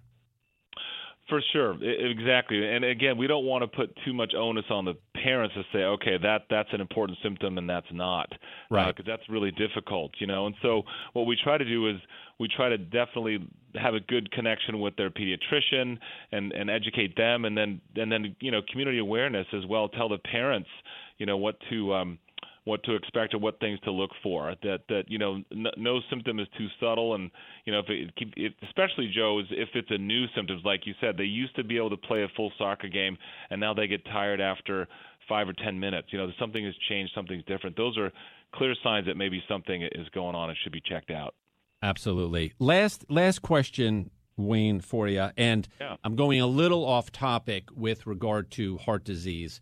[1.29, 2.69] For sure, exactly.
[2.69, 5.83] And again, we don't want to put too much onus on the parents to say,
[5.83, 8.31] okay, that that's an important symptom and that's not,
[8.69, 8.87] Right.
[8.95, 10.47] Because that's really difficult, you know.
[10.47, 10.83] And so,
[11.13, 11.97] what we try to do is
[12.39, 15.97] we try to definitely have a good connection with their pediatrician
[16.31, 19.89] and and educate them, and then and then you know community awareness as well.
[19.89, 20.69] Tell the parents,
[21.17, 22.19] you know, what to um,
[22.65, 24.55] what to expect or what things to look for.
[24.63, 27.29] That that you know n- no symptom is too subtle, and
[27.65, 30.85] you know if it, keep- it especially Joe is if it's a new symptoms like
[30.85, 33.17] you said, they used to be able to play a full soccer game,
[33.49, 34.87] and now they get tired after
[35.27, 36.07] five or ten minutes.
[36.11, 37.75] You know something has changed, something's different.
[37.75, 38.11] Those are
[38.53, 41.33] clear signs that maybe something is going on and should be checked out.
[41.81, 42.53] Absolutely.
[42.59, 45.97] Last last question, Wayne, for you, and Yeah.
[46.03, 49.59] I'm going a little off topic with regard to heart disease,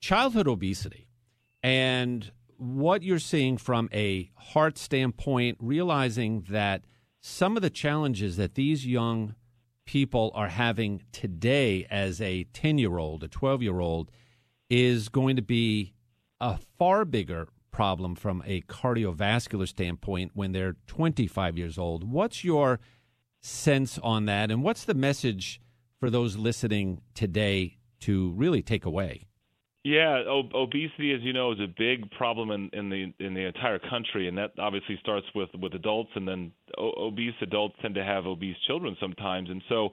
[0.00, 1.08] childhood obesity,
[1.62, 6.84] and what you're seeing from a heart standpoint, realizing that
[7.20, 9.34] some of the challenges that these young
[9.84, 14.10] people are having today as a 10 year old, a 12 year old,
[14.70, 15.94] is going to be
[16.40, 22.10] a far bigger problem from a cardiovascular standpoint when they're 25 years old.
[22.10, 22.80] What's your
[23.40, 24.50] sense on that?
[24.50, 25.60] And what's the message
[26.00, 29.28] for those listening today to really take away?
[29.84, 33.46] Yeah, ob- obesity, as you know, is a big problem in, in the in the
[33.46, 37.94] entire country, and that obviously starts with with adults, and then o- obese adults tend
[37.94, 39.90] to have obese children sometimes, and so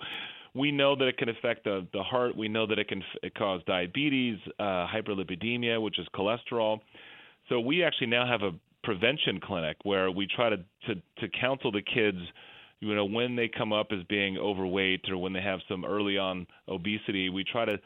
[0.55, 2.35] we know that it can affect the the heart.
[2.35, 6.79] We know that it can f- it cause diabetes, uh, hyperlipidemia, which is cholesterol.
[7.49, 8.51] So we actually now have a
[8.83, 12.19] prevention clinic where we try to to, to counsel the kids
[12.79, 16.17] you know when they come up as being overweight or when they have some early
[16.17, 17.77] on obesity we try to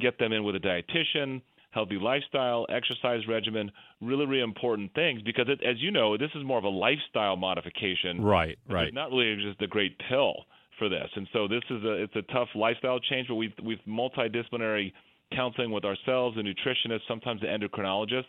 [0.00, 5.46] get them in with a dietitian healthy lifestyle exercise regimen really really important things because
[5.48, 8.22] it, as you know this is more of a lifestyle modification
[8.68, 10.44] Right, it's not really just a great pill
[10.78, 13.78] for this and so this is a it's a tough lifestyle change but we've we've
[13.88, 14.92] multidisciplinary
[15.34, 18.24] counseling with ourselves the nutritionist sometimes the endocrinologist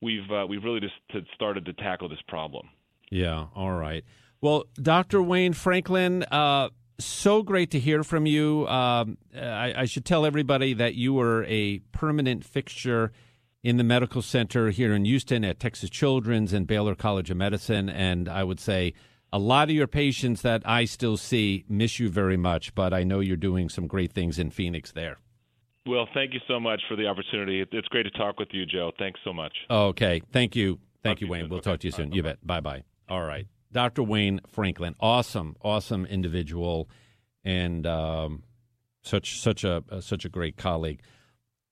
[0.00, 0.94] we've uh, we've really just
[1.34, 2.68] started to tackle this problem
[3.10, 4.04] Yeah, all right.
[4.40, 5.22] Well, Dr.
[5.22, 8.66] Wayne Franklin, uh, so great to hear from you.
[8.68, 13.12] Um, I, I, should tell everybody that you were a permanent fixture
[13.62, 17.88] in the medical center here in Houston at Texas Children's and Baylor College of Medicine.
[17.88, 18.94] And I would say
[19.36, 23.04] a lot of your patients that I still see miss you very much, but I
[23.04, 25.18] know you're doing some great things in Phoenix there.
[25.86, 27.62] Well, thank you so much for the opportunity.
[27.70, 28.92] It's great to talk with you, Joe.
[28.98, 29.52] Thanks so much.
[29.70, 30.22] Okay.
[30.32, 30.78] Thank you.
[31.02, 31.42] Thank talk you, Wayne.
[31.42, 31.50] Soon.
[31.50, 31.70] We'll okay.
[31.70, 32.08] talk to you soon.
[32.08, 32.16] Bye.
[32.16, 32.46] You bet.
[32.46, 32.82] Bye bye.
[33.10, 33.46] All right.
[33.72, 34.02] Dr.
[34.02, 36.88] Wayne Franklin, awesome, awesome individual,
[37.44, 38.42] and um,
[39.02, 41.02] such such a uh, such a great colleague.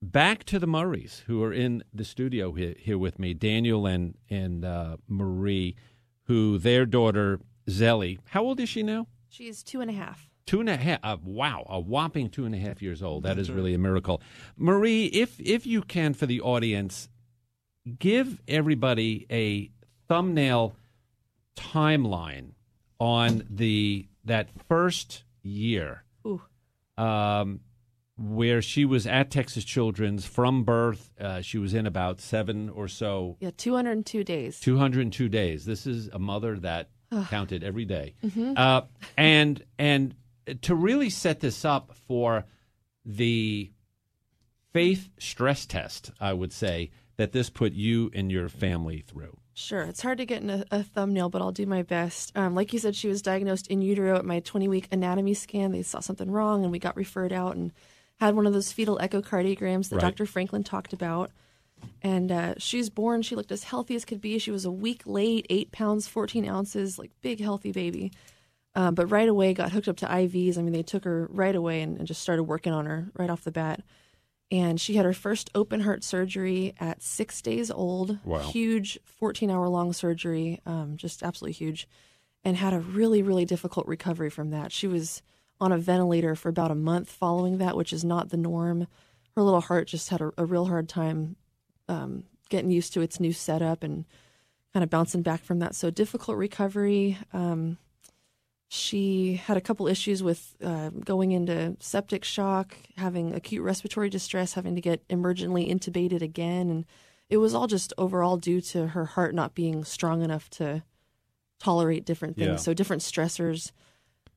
[0.02, 4.16] Back to the Murrays, who are in the studio here, here with me, Daniel and
[4.28, 5.76] and uh, Marie,
[6.24, 8.18] who their daughter Zelie.
[8.30, 9.06] How old is she now?
[9.28, 10.28] She's two and a half.
[10.46, 11.00] Two and a half.
[11.02, 13.22] Uh, wow, a whopping two and a half years old.
[13.22, 14.20] That's really a miracle.
[14.56, 17.08] Marie, if if you can for the audience,
[17.98, 19.70] give everybody a
[20.06, 20.76] thumbnail
[21.56, 22.50] timeline
[23.00, 26.04] on the that first year
[26.96, 27.60] um,
[28.16, 31.10] where she was at Texas Children's from birth.
[31.20, 33.36] Uh, she was in about seven or so.
[33.40, 34.60] Yeah, 202 days.
[34.60, 35.64] 202 days.
[35.64, 36.90] This is a mother that
[37.28, 38.14] counted every day.
[38.24, 38.54] Mm-hmm.
[38.56, 38.82] Uh,
[39.16, 40.14] and and
[40.62, 42.44] to really set this up for
[43.04, 43.70] the
[44.72, 49.38] faith stress test, I would say that this put you and your family through.
[49.54, 49.82] Sure.
[49.82, 52.36] It's hard to get in a, a thumbnail, but I'll do my best.
[52.36, 55.70] Um, like you said, she was diagnosed in utero at my 20 week anatomy scan.
[55.70, 57.72] They saw something wrong and we got referred out and
[58.18, 60.02] had one of those fetal echocardiograms that right.
[60.02, 60.26] Dr.
[60.26, 61.30] Franklin talked about.
[62.02, 64.38] And uh, she was born, she looked as healthy as could be.
[64.38, 68.12] She was a week late, eight pounds, 14 ounces, like big, healthy baby.
[68.74, 70.58] Uh, but right away got hooked up to IVs.
[70.58, 73.30] I mean, they took her right away and, and just started working on her right
[73.30, 73.80] off the bat
[74.50, 78.18] and she had her first open heart surgery at six days old.
[78.24, 78.38] Wow.
[78.38, 81.88] Huge 14 hour long surgery, um, just absolutely huge,
[82.44, 84.70] and had a really, really difficult recovery from that.
[84.70, 85.22] She was
[85.60, 88.86] on a ventilator for about a month following that, which is not the norm.
[89.34, 91.36] Her little heart just had a, a real hard time
[91.88, 94.04] um, getting used to its new setup and
[94.72, 95.74] kind of bouncing back from that.
[95.74, 97.18] So, difficult recovery.
[97.32, 97.78] Um,
[98.68, 104.54] she had a couple issues with uh, going into septic shock, having acute respiratory distress,
[104.54, 106.84] having to get emergently intubated again, and
[107.28, 110.82] it was all just overall due to her heart not being strong enough to
[111.60, 112.48] tolerate different things.
[112.48, 112.56] Yeah.
[112.56, 113.70] So different stressors.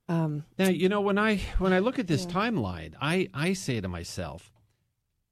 [0.07, 2.31] Um, now you know when I when I look at this yeah.
[2.31, 4.51] timeline, I I say to myself,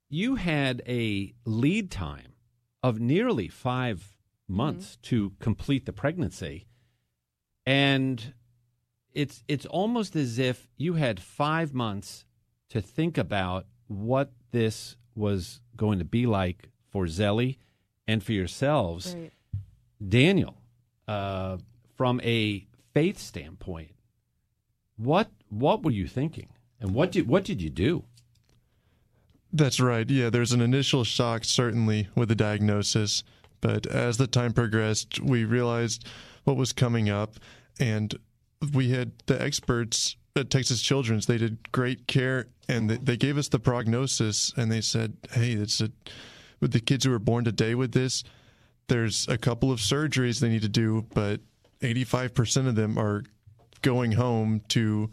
[0.10, 2.34] you had a lead time
[2.84, 4.16] of nearly five
[4.48, 5.02] months mm-hmm.
[5.10, 6.68] to complete the pregnancy,
[7.66, 8.34] and
[9.14, 12.26] it's it's almost as if you had five months
[12.70, 17.58] to think about what this was going to be like for Zelie
[18.08, 19.16] and for yourselves.
[19.16, 19.32] Right.
[20.08, 20.62] Daniel,
[21.08, 21.58] uh,
[21.96, 23.96] from a faith standpoint,
[24.98, 28.04] what what were you thinking, and what did what did you do?
[29.56, 30.10] That's right.
[30.10, 33.24] Yeah, there's an initial shock certainly with the diagnosis,
[33.62, 36.06] but as the time progressed, we realized
[36.44, 37.36] what was coming up,
[37.80, 38.14] and
[38.74, 41.26] we had the experts at Texas Children's.
[41.26, 44.52] They did great care, and they, gave us the prognosis.
[44.58, 45.90] And they said, "Hey, it's a
[46.60, 48.26] with the kids who were born today with this.
[48.90, 51.40] There's a couple of surgeries they need to do, but
[51.80, 53.24] 85% of them are
[53.82, 55.12] going home to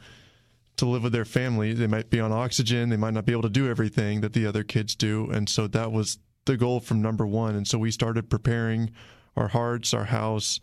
[0.77, 1.73] to live with their family.
[1.73, 2.89] They might be on oxygen.
[2.89, 5.31] They might not be able to do everything that the other kids do.
[5.31, 7.55] And so that was the goal from number one.
[7.55, 8.91] And so we started preparing
[9.37, 10.61] our hearts, our house."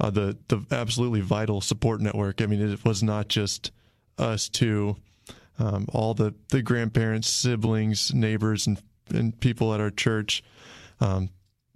[0.00, 2.40] uh, the the absolutely vital support network.
[2.40, 3.70] I mean, it was not just
[4.18, 4.96] us two,
[5.58, 8.80] um, all the the grandparents, siblings, neighbors, and
[9.12, 10.42] and people at our church.
[11.00, 11.30] Um,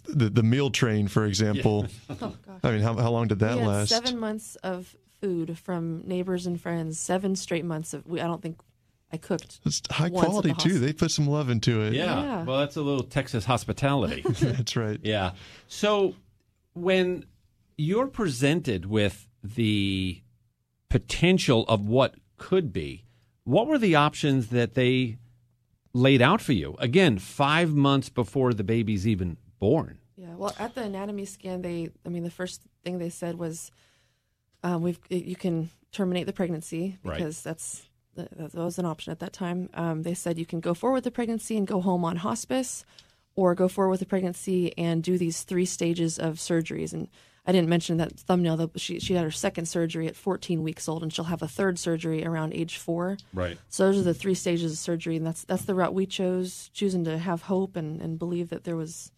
[0.07, 1.87] the the meal train, for example.
[2.09, 2.17] Yeah.
[2.23, 3.91] oh, I mean, how how long did that last?
[3.91, 6.99] Seven months of food from neighbors and friends.
[6.99, 8.07] Seven straight months of.
[8.07, 8.61] We, I don't think
[9.13, 9.61] I cooked.
[9.65, 10.79] It's high quality the too.
[10.79, 11.95] They put some love into it.
[11.95, 12.23] Yeah.
[12.23, 12.45] yeah.
[12.45, 14.23] Well, that's a little Texas hospitality.
[14.41, 15.01] that's right.
[15.03, 15.33] Yeah.
[15.69, 16.15] So
[16.75, 17.25] when
[17.77, 20.21] you're presented with the
[20.89, 23.05] potential of what could be.
[23.45, 25.19] What were the options that they
[25.93, 26.77] laid out for you?
[26.79, 29.99] Again, five months before the baby's even born.
[30.17, 30.35] Yeah.
[30.37, 33.71] Well, at the anatomy scan, they, I mean, the first thing they said was,
[34.65, 37.45] um, we've, you can terminate the pregnancy because right.
[37.45, 37.83] that's,
[38.17, 39.69] that was an option at that time.
[39.75, 42.85] Um, they said you can go forward with the pregnancy and go home on hospice,
[43.37, 46.93] or go forward with the pregnancy and do these three stages of surgeries.
[46.93, 47.09] And
[47.47, 50.89] I didn't mention that thumbnail that she she had her second surgery at 14 weeks
[50.89, 53.19] old, and she'll have a third surgery around age four.
[53.33, 53.59] Right.
[53.69, 56.71] So those are the three stages of surgery, and that's that's the route we chose,
[56.73, 59.11] choosing to have hope and and believe that there was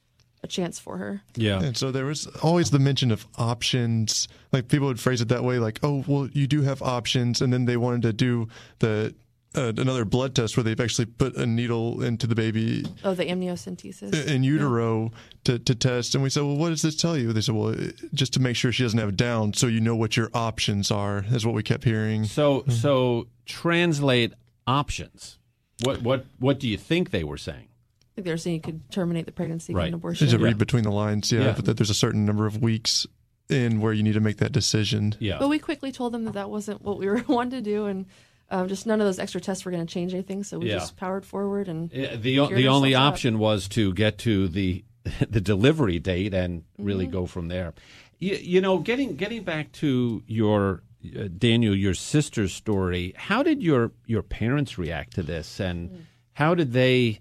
[0.46, 1.22] a chance for her.
[1.34, 1.62] Yeah.
[1.62, 4.28] And so there was always the mention of options.
[4.52, 7.52] Like people would phrase it that way, like, "Oh, well, you do have options," and
[7.52, 9.14] then they wanted to do the
[9.54, 13.24] uh, another blood test where they've actually put a needle into the baby Oh, the
[13.24, 14.26] amniocentesis.
[14.26, 15.12] in utero
[15.44, 16.14] to, to test.
[16.14, 17.32] And we said, well, what does this tell you?
[17.32, 17.74] They said, well,
[18.12, 21.24] just to make sure she doesn't have Down, so you know what your options are.
[21.30, 22.24] Is what we kept hearing.
[22.24, 24.32] So so translate
[24.66, 25.38] options.
[25.84, 27.68] What what what do you think they were saying?
[28.16, 29.88] I think they were saying you could terminate the pregnancy, get Right.
[29.88, 30.26] an abortion.
[30.26, 30.46] Just to Yeah.
[30.46, 31.52] read between the lines, yeah, Yeah.
[31.54, 33.06] but that there's a certain number of weeks
[33.50, 35.14] in where you need to make that decision.
[35.20, 35.38] Yeah.
[35.38, 38.06] But we quickly told them that that wasn't what we were wanting to do, and
[38.50, 40.44] um, just none of those extra tests were going to change anything.
[40.44, 40.76] So we Yeah.
[40.76, 43.12] just powered forward and Uh, the o- the only ourselves out.
[43.12, 44.82] option was to get to the
[45.30, 47.12] the delivery date and really Mm-hmm.
[47.12, 47.74] go from there.
[48.18, 50.82] You, you know, getting getting back to your
[51.16, 53.12] uh, Daniel, your sister's story.
[53.16, 55.96] How did your your parents react to this, and Mm.
[56.32, 57.20] how did they?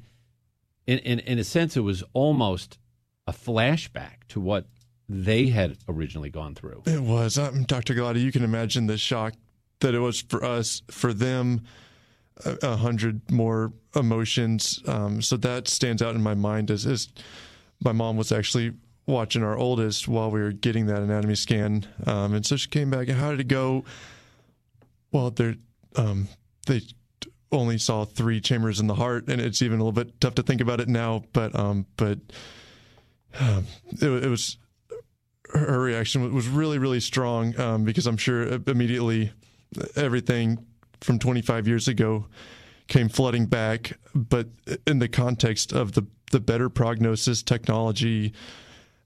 [0.88, 2.78] In, in in a sense, it was almost
[3.28, 4.68] a flashback to what
[5.08, 6.84] they had originally gone through.
[6.86, 7.94] It was, um, Dr.
[7.94, 8.22] Galati.
[8.22, 9.34] You can imagine the shock
[9.80, 11.62] that it was for us, for them,
[12.44, 14.82] a, a hundred more emotions.
[14.88, 17.10] Um, so that stands out in my mind as, as
[17.84, 18.74] my mom was actually
[19.08, 21.86] watching our oldest while we were getting that anatomy scan.
[22.06, 23.08] Um, and so she came back.
[23.08, 23.86] And how did it go?
[25.12, 25.34] Well,
[25.96, 26.28] um,
[26.66, 26.82] they
[27.56, 30.44] only saw three chambers in the heart, and it's even a little bit tough to
[30.44, 31.24] think about it now.
[31.34, 32.20] But um, but
[33.40, 33.66] um,
[34.02, 34.58] it, it was
[35.54, 39.32] her reaction was really really strong um, because I'm sure immediately
[39.96, 40.66] everything
[41.02, 42.26] from 25 years ago
[42.88, 43.94] came flooding back.
[44.14, 44.48] But
[44.88, 48.34] in the context of the the better prognosis technology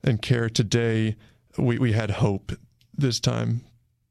[0.04, 1.18] and care today,
[1.58, 2.54] we, we had hope
[2.98, 3.62] this time.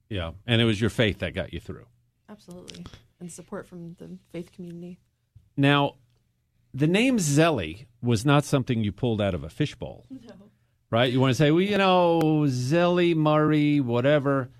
[0.08, 1.86] Yeah, and it was your faith that got you through.
[2.28, 2.84] absolutely
[3.20, 4.98] and support from the faith community.
[5.56, 5.94] Now,
[6.72, 10.06] the name Zelie was not something you pulled out of a fishbowl.
[10.90, 11.12] Right?
[11.12, 14.50] You want to say, well, you know, Zelie, Murray, whatever.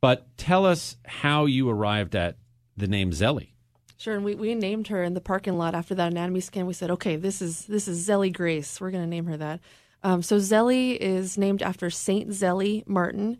[0.00, 2.36] But tell us how you arrived at
[2.76, 3.54] the name Zelie.
[3.96, 6.66] Sure, and we, we named her in the parking lot after that anatomy scan.
[6.66, 8.80] We said, okay, this is this is Zelie Grace.
[8.80, 9.60] We're going to name her that.
[10.04, 13.38] Um, so Zelie is named after Saint Zelie Martin,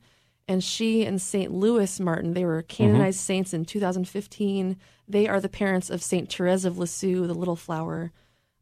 [0.48, 2.32] and she and Saint Louis Martin.
[2.32, 4.76] They were canonized saints in 2015.
[5.06, 8.12] They are the parents of Saint Therese of Lisieux, the Little Flower,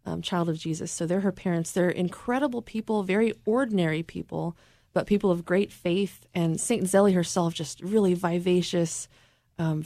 [0.04, 0.90] um, child of Jesus.
[0.90, 1.70] So they're her parents.
[1.70, 4.56] They're incredible people, very ordinary people,
[4.92, 6.26] but people of great faith.
[6.34, 9.08] And Saint Zelie herself, just really vivacious.
[9.58, 9.84] Um,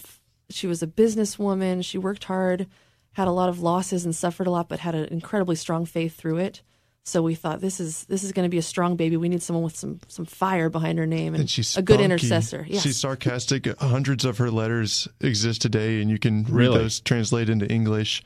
[0.48, 1.84] she was a businesswoman.
[1.84, 2.66] She worked hard,
[3.12, 6.16] had a lot of losses and suffered a lot, but had an incredibly strong faith
[6.16, 6.62] through it.
[7.04, 9.16] So we thought this is this is going to be a strong baby.
[9.16, 11.94] We need someone with some some fire behind her name and, And she's a good
[11.94, 12.04] spunky.
[12.04, 12.66] intercessor.
[12.68, 12.82] Yes.
[12.82, 13.66] She's sarcastic.
[13.80, 16.78] Hundreds of her letters exist today, and you can read Really?
[16.78, 18.22] those translate into English.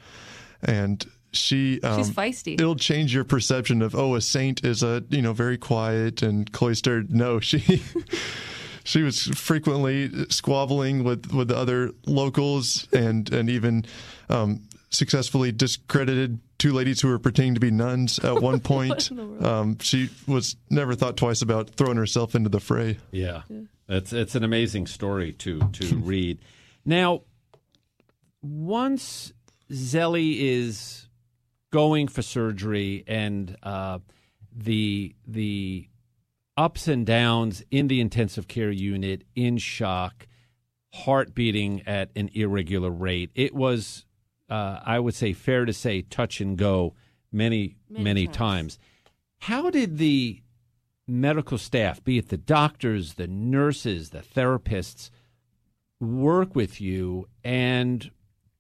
[0.62, 2.54] And she, um, She's feisty.
[2.54, 6.50] It'll change your perception of oh, a saint is a you know very quiet and
[6.52, 7.14] cloistered.
[7.14, 7.82] No, she.
[8.86, 13.86] She was frequently squabbling with, with the other locals and, and even
[14.28, 14.60] um,
[14.90, 19.10] successfully discredited two ladies who were pretending to be nuns at one point.
[19.42, 22.98] um, she was never thought twice about throwing herself into the fray.
[23.10, 23.42] Yeah.
[23.88, 26.38] It's it's an amazing story to to read.
[26.84, 27.22] Now,
[28.42, 29.32] once
[29.72, 31.08] Zelie is
[31.70, 33.98] going for surgery and uh,
[34.54, 35.88] the the
[36.56, 40.26] ups and downs in the intensive care unit, in shock,
[40.94, 44.06] heart beating at an irregular rate, it was,
[44.54, 46.94] uh, I would say, fair to say, touch and go
[47.32, 48.36] many many, Many times.
[48.36, 48.78] times.
[49.38, 50.42] How did the
[51.08, 55.10] medical staff, be it the doctors, the nurses, the therapists,
[56.00, 58.10] work with you, and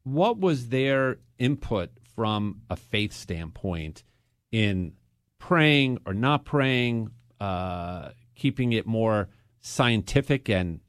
[0.02, 4.02] what was their input from a faith standpoint
[4.50, 4.92] in
[5.38, 9.28] praying or not praying, uh, keeping it more
[9.60, 10.80] scientific and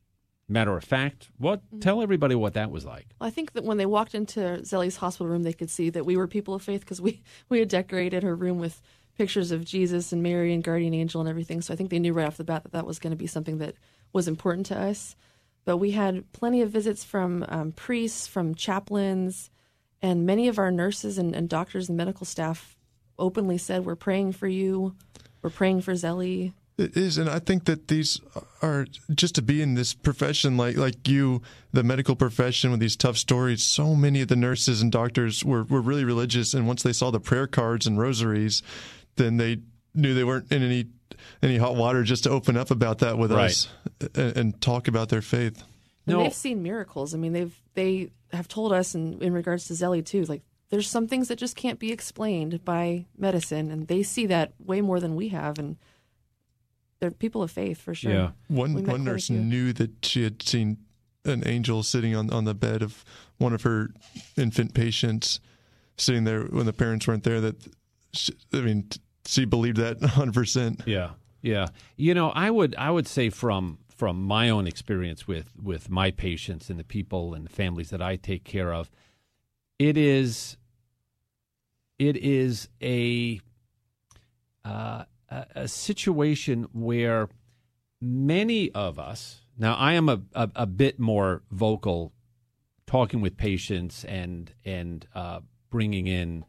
[0.48, 1.30] matter of fact?
[1.38, 3.08] What tell everybody what that was like?
[3.20, 6.18] I think that when they walked into Zelie's hospital room, they could see that we
[6.18, 8.82] were people of faith because we, we had decorated her room with
[9.18, 11.62] pictures of Jesus and Mary and Guardian Angel and everything.
[11.62, 13.28] So I think they knew right off the bat that that was going to be
[13.28, 13.76] something that
[14.14, 15.16] was important to us.
[15.64, 19.50] But we had plenty of visits from um, priests, from chaplains,
[20.02, 22.78] and many of our nurses and, and doctors and medical staff
[23.18, 24.96] openly said, We're praying for you.
[25.42, 26.54] We're praying for Zelie.
[26.78, 28.20] It is, and I think that these
[28.62, 32.98] are just to be in this profession, like like you, the medical profession, with these
[32.98, 33.64] tough stories.
[33.64, 37.12] So many of the nurses and doctors were were really religious, and once they saw
[37.12, 38.62] the prayer cards and rosaries,
[39.16, 39.60] then they
[39.94, 40.88] knew they weren't in any
[41.42, 43.46] any hot water just to open up about that with Right.
[43.52, 43.70] us
[44.14, 45.64] and, and talk about their faith.
[46.06, 46.24] And No.
[46.24, 47.16] they've seen miracles.
[47.16, 50.90] I mean, they've they have told us, in, in regards to Zelie too, like there's
[50.90, 55.00] some things that just can't be explained by medicine, and they see that way more
[55.00, 55.78] than we have, and
[57.00, 58.12] they're people of faith for sure.
[58.12, 58.30] Yeah.
[58.48, 60.78] One one nurse knew that she had seen
[61.26, 63.04] an angel sitting on, on the bed of
[63.38, 63.90] one of her
[64.38, 65.40] infant patients,
[65.98, 67.42] sitting there when the parents weren't there.
[67.42, 67.56] That
[68.14, 68.90] she, I mean,
[69.26, 70.34] she believed that 100.
[70.34, 71.68] percent Yeah, yeah.
[71.98, 76.12] You know, I would I would say from from my own experience with with my
[76.12, 78.90] patients and the people and the families that I take care of,
[79.80, 80.58] it is
[81.98, 83.40] it is a
[84.64, 85.06] uh,
[85.56, 87.30] a, a situation where
[88.02, 92.12] many of us now I am a, a, a bit more vocal
[92.86, 96.46] talking with patients and and uh, bringing in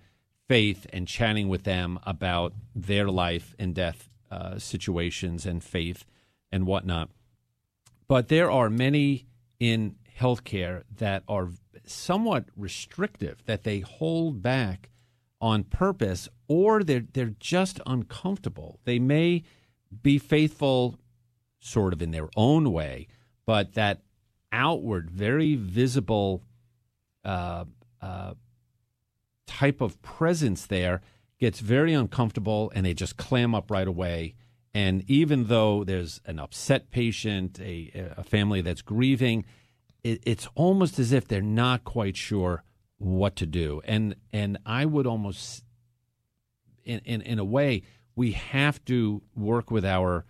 [0.49, 6.05] faith and chatting with them about their life and death uh, situations and faith
[6.53, 7.11] and whatnot.
[8.09, 9.27] But there are many
[9.59, 11.51] in healthcare that are
[11.85, 14.91] somewhat restrictive, that they hold back
[15.41, 18.81] on purpose, or they're they're just uncomfortable.
[18.85, 19.45] They may
[20.03, 20.99] be faithful,
[21.61, 23.09] sort of in their own way,
[23.45, 24.03] but that
[24.53, 26.43] outward, very visible
[27.25, 27.65] uh,
[28.01, 28.35] uh,
[29.47, 31.03] type of presence there
[31.39, 34.35] gets very uncomfortable, and they just clam up right away.
[34.73, 39.45] And even though there's an upset patient, a, a family that's grieving,
[40.03, 42.63] it, it's almost as if they're not quite sure
[42.99, 43.83] what to do.
[43.85, 45.65] And and I would almost,
[46.85, 47.83] in in, in a way,
[48.15, 50.25] we have to work with our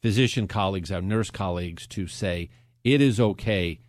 [0.00, 2.50] physician colleagues, our nurse colleagues, to say
[2.84, 3.80] it is okay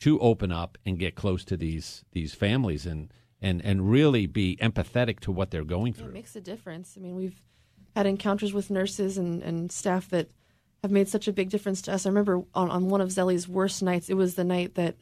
[0.00, 4.56] to open up and get close to these these families and and and really be
[4.60, 6.08] empathetic to what they're going through.
[6.08, 6.94] It makes a difference.
[6.96, 7.40] I mean, we've
[7.94, 10.30] had encounters with nurses and, and staff that
[10.82, 12.06] have made such a big difference to us.
[12.06, 14.96] I remember on, on one of Zelie's worst nights, it was the night that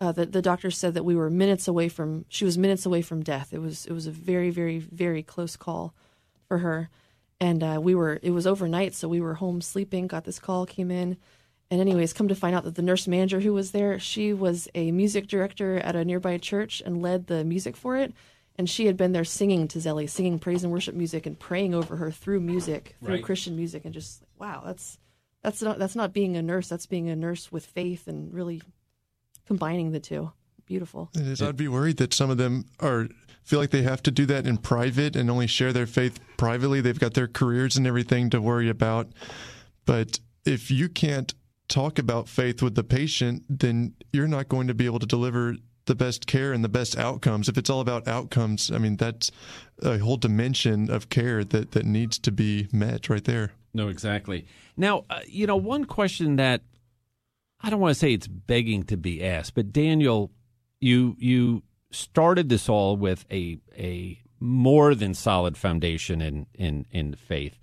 [0.00, 3.02] uh, the, the doctor said that we were minutes away from she was minutes away
[3.02, 3.52] from death.
[3.52, 5.94] It was it was a very very very close call
[6.48, 6.88] for her,
[7.40, 10.06] and uh, we were it was overnight, so we were home sleeping.
[10.06, 11.16] Got this call, came in,
[11.70, 14.68] and anyways, come to find out that the nurse manager who was there, she was
[14.74, 18.12] a music director at a nearby church and led the music for it.
[18.56, 21.74] And she had been there singing to Zelie, singing praise and worship music and praying
[21.74, 23.24] over her through music, through Right.
[23.24, 24.98] Christian music, and just wow, that's
[25.42, 26.68] that's not that's not being a nurse.
[26.68, 28.60] That's being a nurse with faith and really
[29.50, 30.30] combining the two.
[30.64, 31.10] Beautiful.
[31.12, 31.42] It is.
[31.42, 33.08] I'd be worried that some of them are
[33.42, 36.80] feel like they have to do that in private and only share their faith privately.
[36.80, 39.08] They've got their careers and everything to worry about.
[39.86, 41.34] But if you can't
[41.66, 45.56] talk about faith with the patient, then you're not going to be able to deliver
[45.86, 47.48] the best care and the best outcomes.
[47.48, 49.32] If it's all about outcomes, I mean that's
[49.82, 53.50] a whole dimension of care that that needs to be met right there.
[53.74, 54.46] No, exactly.
[54.76, 56.62] Now, uh, you know, one question that
[57.62, 60.30] I don't want to say it's begging to be asked, but Daniel,
[60.80, 67.14] you you started this all with a a more than solid foundation in in in
[67.14, 67.58] faith.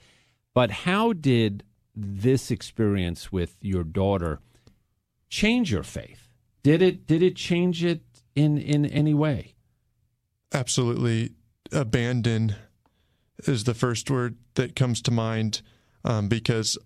[0.54, 1.64] But how did
[1.96, 4.40] this experience with your daughter
[5.30, 6.30] change your faith?
[6.64, 8.02] Did it did it change it
[8.36, 9.56] in in any way?
[10.54, 11.32] absolutely
[11.72, 12.56] abandon
[13.40, 15.62] is the first word that comes to mind
[16.04, 16.78] um, because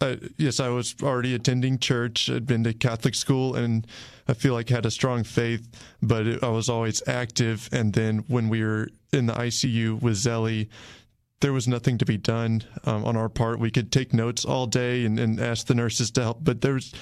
[0.00, 2.30] uh, yes i was already attending church.
[2.30, 3.86] I'd been to catholic school and
[4.28, 5.68] i feel like had a strong faith
[6.02, 7.68] but it, i was always active.
[7.72, 10.68] And then when we were in the icu with zelie
[11.40, 13.60] there was nothing to be done um, on our part.
[13.60, 16.74] We could take notes all day and, and ask the nurses to help but there
[16.74, 16.94] was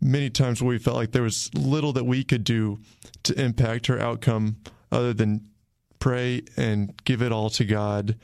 [0.00, 2.78] many times where we felt like there was little that we could do
[3.22, 4.56] to impact her outcome
[4.92, 5.48] other than
[5.98, 8.16] pray and give it all to God.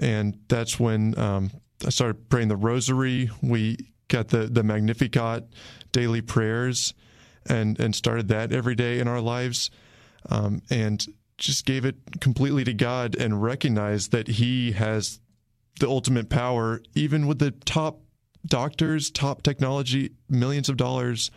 [0.00, 1.50] And that's when um,
[1.86, 3.30] I started praying the rosary.
[3.42, 5.44] We got the, the Magnificat
[5.92, 6.94] daily prayers
[7.46, 9.70] and, and started that every day in our lives.
[10.28, 11.06] Um, and
[11.38, 15.20] just gave it completely to God and recognized that He has
[15.78, 18.00] the ultimate power, even with the top
[18.44, 21.30] doctors, top technology, millions of dollars.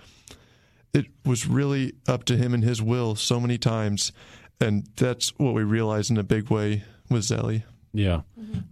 [0.94, 4.12] It was really up to him and his will so many times.
[4.60, 7.64] And that's what we realized in a big way with Zelie.
[7.94, 8.22] Yeah.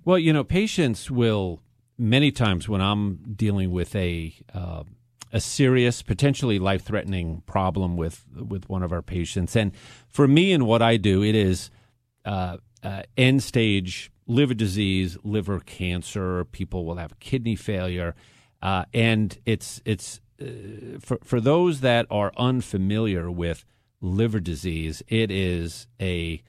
[0.06, 1.62] Well, you know, patients will
[1.98, 4.84] many times when I'm dealing with a uh,
[5.32, 9.72] a serious, potentially life threatening problem with with one of our patients, and
[10.08, 11.70] for me and what I do, it is
[12.26, 16.46] uh, uh, end stage liver disease, liver cancer.
[16.46, 18.16] People will have kidney failure,
[18.62, 20.46] uh, and it's it's uh,
[21.00, 23.66] for for those that are unfamiliar with
[24.02, 26.42] liver disease, it is a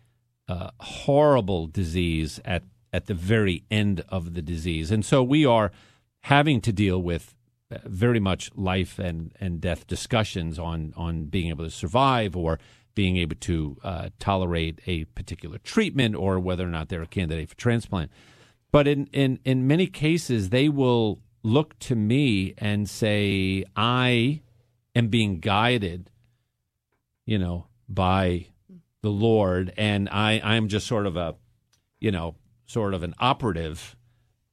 [0.50, 5.70] uh, horrible disease at at the very end of the disease, and so we are
[6.22, 7.34] having to deal with
[7.70, 12.58] uh, very much life and, and death discussions on on being able to survive or
[12.94, 17.48] being able to uh, tolerate a particular treatment or whether or not they're a candidate
[17.48, 18.10] for transplant.
[18.72, 24.42] But in, in, in many cases, they will look to me and say, I
[24.94, 26.10] am being guided,
[27.26, 28.46] you know, by
[29.02, 31.36] the Lord, and I, I'm just sort of a,
[32.00, 32.34] you know,
[32.66, 33.96] sort of an operative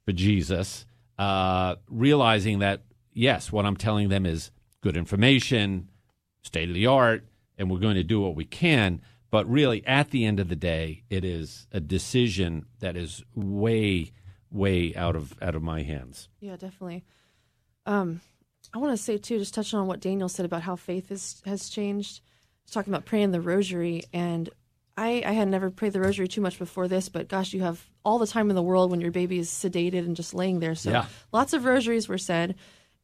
[0.05, 0.85] for Jesus,
[1.17, 2.83] uh, realizing that,
[3.13, 5.89] yes, what I'm telling them is good information,
[6.43, 7.25] state of the art,
[7.57, 9.01] and we're going to do what we can.
[9.29, 14.13] But really, at the end of the day, it is a decision that is way,
[14.49, 16.29] way out of out of my hands.
[16.39, 17.03] Yeah, definitely.
[17.85, 18.21] Um,
[18.73, 21.41] I want to say too, just touching on what Daniel said about how faith is,
[21.45, 22.21] has changed.
[22.71, 24.49] Talking about praying the Rosary, and
[24.97, 27.85] I, I had never prayed the Rosary too much before this, but gosh, you have
[28.03, 30.75] all the time in the world when your baby is sedated and just laying there.
[30.75, 31.05] So Yeah.
[31.31, 32.55] lots of rosaries were said.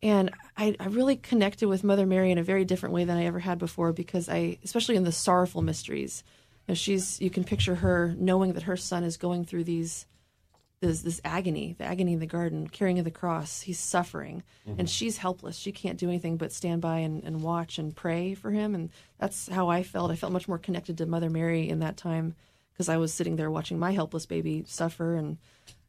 [0.02, 3.24] And I, I really connected with Mother Mary in a very different way than I
[3.26, 6.24] ever had before because I, especially in the sorrowful mysteries,
[6.68, 10.06] you know, she's, you can picture her knowing that her son is going through these,
[10.88, 13.62] this, this agony, the agony in the garden, carrying of the cross.
[13.62, 14.80] He's suffering mm-hmm.
[14.80, 15.58] and she's helpless.
[15.58, 18.76] She can't do anything but stand by and, and watch and pray for him.
[18.76, 20.12] And that's how I felt.
[20.12, 22.36] I felt much more connected to Mother Mary in that time
[22.74, 25.16] because I was sitting there watching my helpless baby suffer.
[25.16, 25.38] And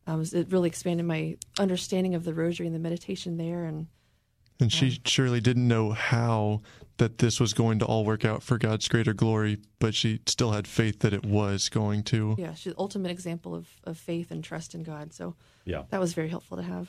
[0.06, 3.64] I was, it really expanded my understanding of the rosary and the meditation there.
[3.64, 3.88] And
[4.60, 6.62] And she surely didn't know how
[6.98, 10.52] that this was going to all work out for God's greater glory, but she still
[10.52, 12.36] had faith that it was going to.
[12.38, 15.12] yeah, she's the ultimate example of, of faith and trust in God.
[15.12, 15.34] So
[15.64, 15.82] Yeah.
[15.90, 16.88] that was very helpful to have.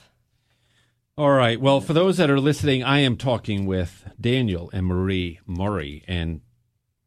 [1.18, 1.59] All right.
[1.59, 6.41] Well, for those that are listening, I am talking with Daniel and Marie Murray and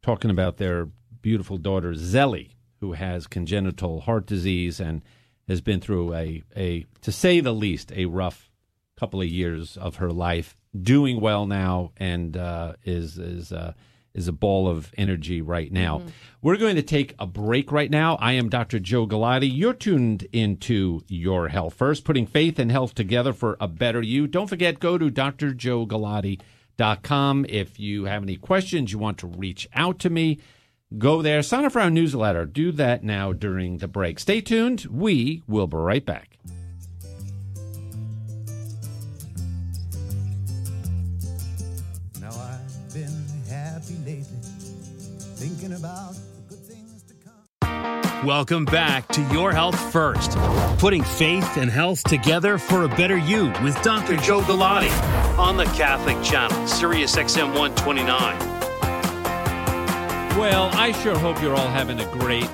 [0.01, 0.89] talking about their
[1.21, 5.03] beautiful daughter, Zelie, who has congenital heart disease and
[5.47, 8.48] has been through a, a to say the least, a rough
[8.99, 10.55] couple of years of her life.
[10.79, 13.73] Doing well now and uh, is is uh,
[14.13, 16.03] is a ball of energy right now.
[16.41, 18.17] We're going to take a break right now.
[18.17, 18.79] I am Dr.
[18.79, 19.49] Joe Galati.
[19.51, 24.27] You're tuned into Your Health First, putting faith and health together for a better you.
[24.27, 27.45] Don't forget, go to drjoegalati.com.
[27.49, 30.39] If you have any questions, you want to reach out to me,
[30.97, 31.41] go there.
[31.41, 32.45] Sign up for our newsletter.
[32.45, 34.19] Do that now during the break.
[34.19, 34.85] Stay tuned.
[34.89, 36.37] We will be right back.
[45.69, 48.25] Thinking about the good things to come.
[48.25, 50.31] Welcome back to Your Health First,
[50.79, 54.17] putting faith and health together for a better you with Dr.
[54.17, 54.89] Joe Galati
[55.37, 58.39] on the Catholic Channel, Sirius XM 129.
[60.39, 62.49] Well, I sure hope you're all having a great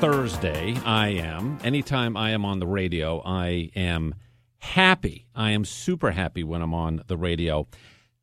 [0.00, 0.76] Thursday.
[0.84, 1.58] I am.
[1.62, 4.14] Anytime I am on the radio, I am
[4.58, 5.26] happy.
[5.34, 7.68] I am super happy when I'm on the radio.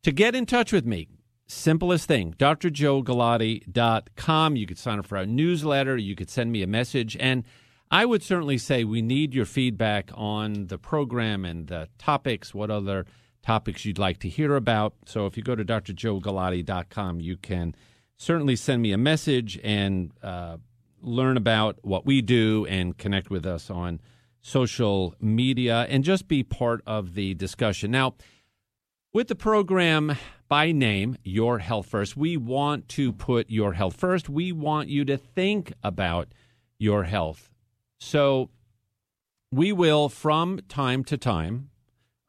[0.02, 1.08] To get in touch with me,
[1.52, 4.56] simplest thing, drjoegalati.com.
[4.56, 5.96] You could sign up for our newsletter.
[5.96, 7.16] You could send me a message.
[7.20, 7.44] And
[7.90, 12.70] I would certainly say we need your feedback on the program and the topics, what
[12.70, 13.04] other
[13.42, 14.94] topics you'd like to hear about.
[15.04, 17.74] So if you go to drjoegalati.com, you can
[18.16, 20.56] certainly send me a message and uh,
[21.02, 24.00] learn about what we do and connect with us on
[24.40, 27.90] social media and just be part of the discussion.
[27.90, 28.14] Now,
[29.12, 30.16] with the program
[30.52, 34.28] by name, Your Health First, we want to put your health first.
[34.28, 36.28] We want you to think about
[36.78, 37.48] your health.
[37.98, 38.50] So
[39.50, 41.70] we will, from time to time,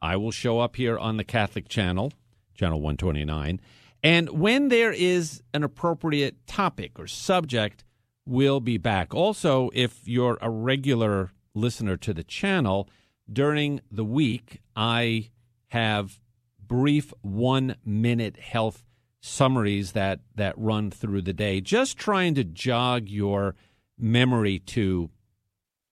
[0.00, 2.14] I will show up here on the Catholic channel,
[2.54, 3.60] channel 129.
[4.02, 7.84] And when there is an appropriate topic or subject,
[8.24, 9.14] we'll be back.
[9.14, 12.88] Also, if you're a regular listener to the channel,
[13.30, 15.28] during the week, I
[15.66, 16.20] have
[16.68, 18.82] brief one minute health
[19.20, 23.54] summaries that, that run through the day, just trying to jog your
[23.98, 25.08] memory to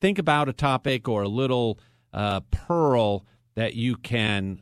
[0.00, 1.78] think about a topic or a little
[2.12, 4.60] uh, pearl that you can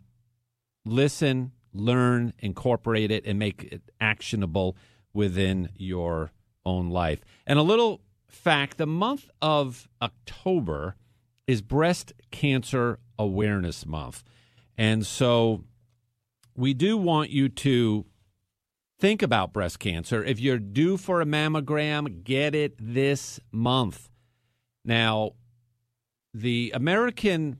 [0.85, 4.77] listen, learn, incorporate it, and make it actionable
[5.13, 6.31] within your
[6.65, 7.21] own life.
[7.47, 10.97] And a little fact the month of October
[11.47, 14.23] is Breast Cancer Awareness Month.
[14.79, 15.65] And so
[16.57, 18.07] we do want you to
[18.99, 20.23] think about breast cancer.
[20.23, 24.11] If you're due for a mammogram, get it this month.
[24.85, 25.33] Now,
[26.35, 27.59] the American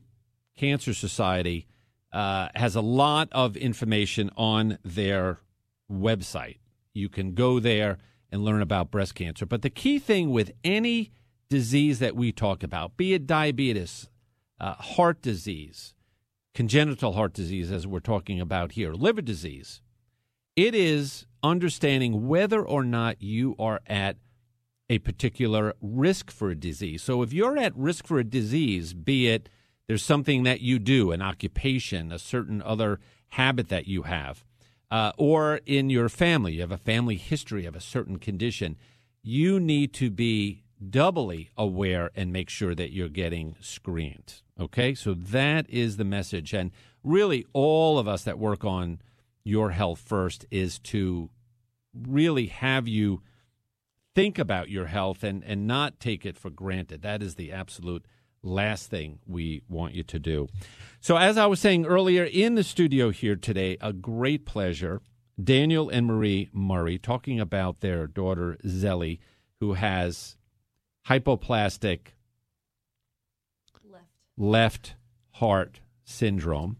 [0.55, 1.67] Cancer Society
[2.13, 5.39] uh, has a lot of information on their
[5.91, 6.57] website.
[6.93, 7.97] You can go there
[8.31, 9.45] and learn about breast cancer.
[9.45, 11.11] But the key thing with any
[11.49, 14.09] disease that we talk about, be it diabetes,
[14.59, 15.93] uh, heart disease,
[16.53, 19.81] congenital heart disease, as we're talking about here, liver disease,
[20.55, 24.17] It is understanding whether or not you are at
[24.89, 27.01] a particular risk for a disease.
[27.01, 29.49] So if you're at risk for a disease, be it
[29.87, 32.99] there's something that you do, an occupation, a certain other
[33.29, 34.43] habit that you have,
[34.89, 38.75] uh, or in your family, you have a family history of a certain condition,
[39.23, 44.41] you need to be doubly aware and make sure that you're getting screened.
[44.61, 46.53] Okay, so that is the message.
[46.53, 46.69] And
[47.03, 49.01] really, all of us that work on
[49.43, 51.31] your health first is to
[51.93, 53.23] really have you
[54.13, 57.01] think about your health and, and not take it for granted.
[57.01, 58.05] That is the absolute
[58.43, 60.47] last thing we want you to do.
[60.99, 65.01] So, as I was saying earlier in the studio here today, a great pleasure.
[65.43, 69.19] Daniel and Marie Murray talking about their daughter Zelie,
[69.59, 70.37] who has
[71.07, 72.13] hypoplastic
[74.41, 74.95] Left.
[75.41, 76.77] heart syndrome,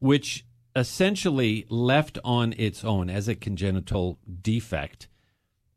[0.00, 0.44] which
[0.76, 5.08] essentially left on its own as a congenital defect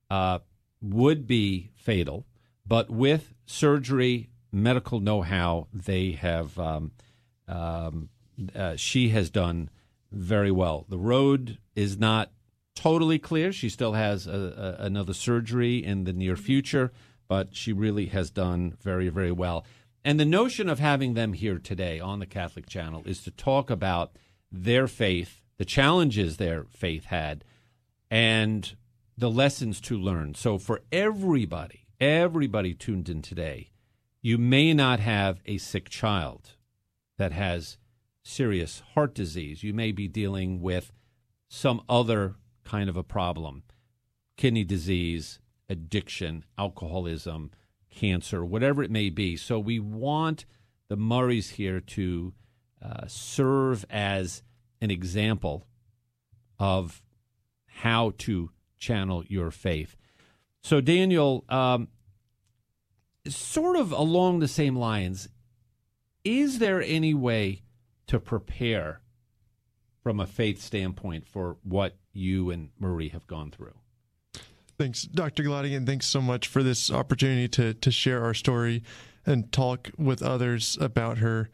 [0.09, 0.39] uh,
[0.82, 2.26] would be fatal.
[2.67, 6.91] But with surgery, medical know how, they have, um,
[7.47, 8.09] um,
[8.53, 9.69] uh, she has done
[10.11, 10.86] very well.
[10.89, 12.32] The road is not
[12.76, 13.53] totally clear.
[13.53, 16.91] She still has a, a, another surgery in the near future,
[17.30, 19.65] but she really has done very, very well.
[20.03, 23.69] And the notion of having them here today on the Catholic Channel is to talk
[23.69, 24.17] about
[24.51, 27.43] their faith, the challenges their faith had,
[28.09, 28.75] and
[29.17, 30.33] the lessons to learn.
[30.33, 33.69] So, for everybody, everybody tuned in today,
[34.21, 36.51] you may not have a sick child
[37.17, 37.77] that has
[38.23, 39.63] serious heart disease.
[39.63, 40.91] You may be dealing with
[41.47, 43.63] some other kind of a problem
[44.37, 45.39] kidney disease,
[45.69, 47.51] addiction, alcoholism,
[47.91, 49.37] cancer, whatever it may be.
[49.37, 50.45] So, we want
[50.87, 52.33] the Murrays here to
[52.81, 54.43] uh, serve as
[54.81, 55.67] an example
[56.59, 57.01] of
[57.65, 59.95] how to channel your faith.
[60.61, 61.87] So, Daniel, um,
[63.27, 65.29] sort of along the same lines,
[66.23, 67.63] is there any way
[68.07, 69.01] to prepare
[70.03, 73.80] from a faith standpoint for what you and Marie have gone through?
[74.82, 75.43] Thanks, Dr.
[75.43, 78.82] Galati, and thanks so much for this opportunity to to share our story
[79.27, 81.51] and talk with others about her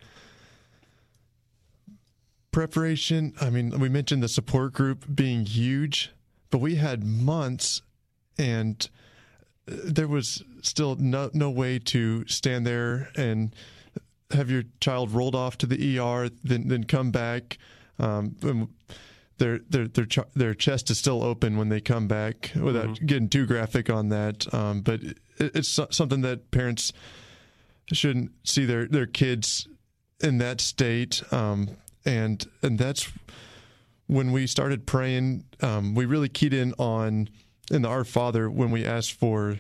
[2.54, 3.34] preparation.
[3.42, 6.12] I mean, we mentioned the support group being huge,
[6.52, 7.82] but we had months
[8.38, 8.90] and
[9.66, 13.54] there was still no no way to stand there and
[14.32, 17.58] have your child rolled off to the ER, then then come back.
[18.00, 18.70] Um,
[19.38, 22.52] their their their their chest is still open when they come back.
[22.56, 23.06] Without mm-hmm.
[23.06, 26.94] getting too graphic on that, um, but it, it's something that parents
[27.94, 29.68] shouldn't see their their kids
[30.22, 31.22] in that state.
[31.32, 31.70] Um,
[32.06, 33.12] and and that's
[34.08, 35.46] when we started praying.
[35.62, 37.30] Um, we really keyed in on
[37.70, 39.60] in the Our Father when we asked for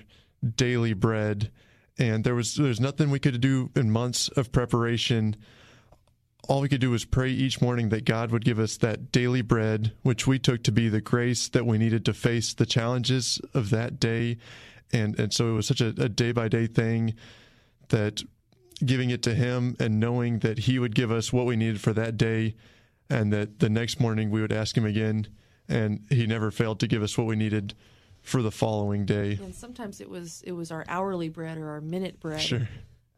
[0.55, 1.51] daily bread,
[1.97, 5.36] and there was there's nothing we could do in months of preparation.
[6.47, 9.41] All we could do was pray each morning that God would give us that daily
[9.41, 13.41] bread, which we took to be the grace that we needed to face the challenges
[13.53, 14.38] of that day.
[14.93, 17.15] And and so it was such a day by day thing
[17.89, 18.23] that
[18.85, 21.93] giving it to him and knowing that he would give us what we needed for
[21.93, 22.55] that day
[23.09, 25.27] and that the next morning we would ask him again
[25.67, 27.73] and he never failed to give us what we needed
[28.21, 29.39] for the following day.
[29.41, 32.41] And sometimes it was it was our hourly bread or our minute bread.
[32.41, 32.67] Sure.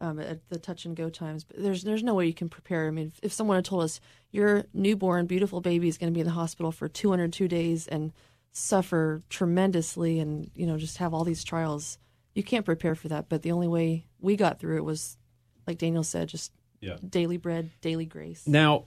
[0.02, 2.86] Um, at the touch and go times, but there's there's no way you can prepare.
[2.86, 6.14] I mean, if, if someone had told us your newborn beautiful baby is going to
[6.14, 8.10] be in the hospital for 202 days and
[8.52, 11.98] suffer tremendously, and you know just have all these trials,
[12.34, 13.28] you can't prepare for that.
[13.28, 15.18] But the only way we got through it was,
[15.66, 16.96] like Daniel said, just yeah.
[17.06, 18.46] daily bread, daily grace.
[18.46, 18.84] Now,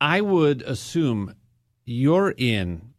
[0.00, 1.34] I would assume
[1.84, 2.94] you're in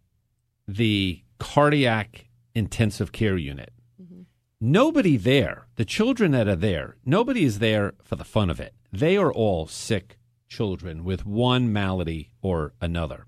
[0.68, 3.72] the cardiac intensive care unit.
[4.68, 8.74] Nobody there, the children that are there, nobody is there for the fun of it.
[8.92, 10.18] They are all sick
[10.50, 13.28] children with one malady or another.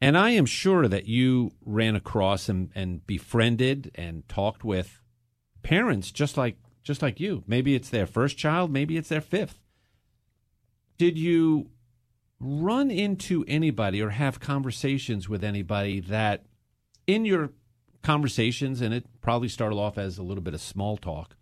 [0.00, 5.02] And I am sure that you ran across and, and befriended and talked with
[5.64, 7.42] parents just like just like you.
[7.48, 9.58] Maybe it's their first child, maybe it's their fifth.
[10.96, 11.70] Did you
[12.38, 16.46] run into anybody or have conversations with anybody that
[17.08, 17.50] in your
[18.02, 21.36] conversations, and it probably started off as a little bit of small talk,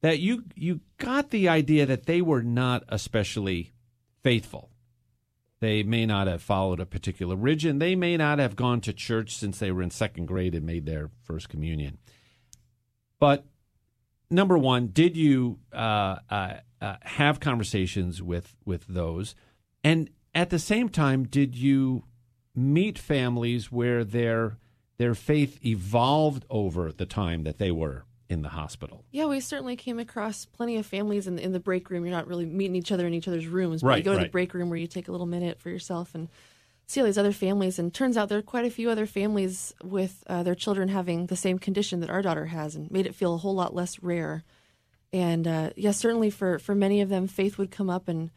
[0.00, 3.72] that you you got the idea that they were not especially
[4.22, 4.70] faithful.
[5.60, 7.78] They may not have followed a particular religion.
[7.78, 10.86] They may not have gone to church since they were in second grade and made
[10.86, 11.98] their first communion.
[13.18, 13.44] But
[14.30, 19.34] number one, did you uh, uh, uh, have conversations with with those?
[19.82, 22.04] And at the same time, did you
[22.54, 24.58] meet families where their
[24.98, 29.04] their faith evolved over the time that they were in the hospital.
[29.10, 32.04] Yeah, we certainly came across plenty of families in the, in the break room.
[32.04, 34.18] You're not really meeting each other in each other's rooms, but Right, you go to
[34.18, 34.24] right.
[34.24, 36.28] the break room where you take a little minute for yourself and
[36.86, 37.78] see all these other families.
[37.78, 41.26] And turns out there are quite a few other families with uh, their children having
[41.26, 44.02] the same condition that our daughter has, and made it feel a whole lot less
[44.02, 44.44] rare.
[45.10, 48.30] And uh, yeah, certainly for for many of them, faith would come up, and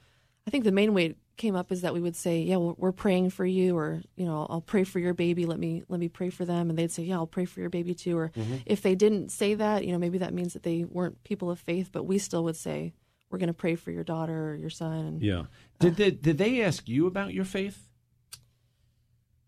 [0.47, 3.31] I think the main way came up is that we would say, "Yeah, we're praying
[3.31, 5.45] for you," or you know, "I'll pray for your baby.
[5.45, 7.69] Let me let me pray for them," and they'd say, "Yeah, I'll pray for your
[7.69, 8.31] baby too." Or
[8.65, 11.59] if they didn't say that, you know, maybe that means that they weren't people of
[11.59, 12.93] faith, but we still would say,
[13.29, 15.43] "We're going to pray for your daughter or your son." And Yeah.
[15.79, 17.89] Did they, did they ask you about your faith?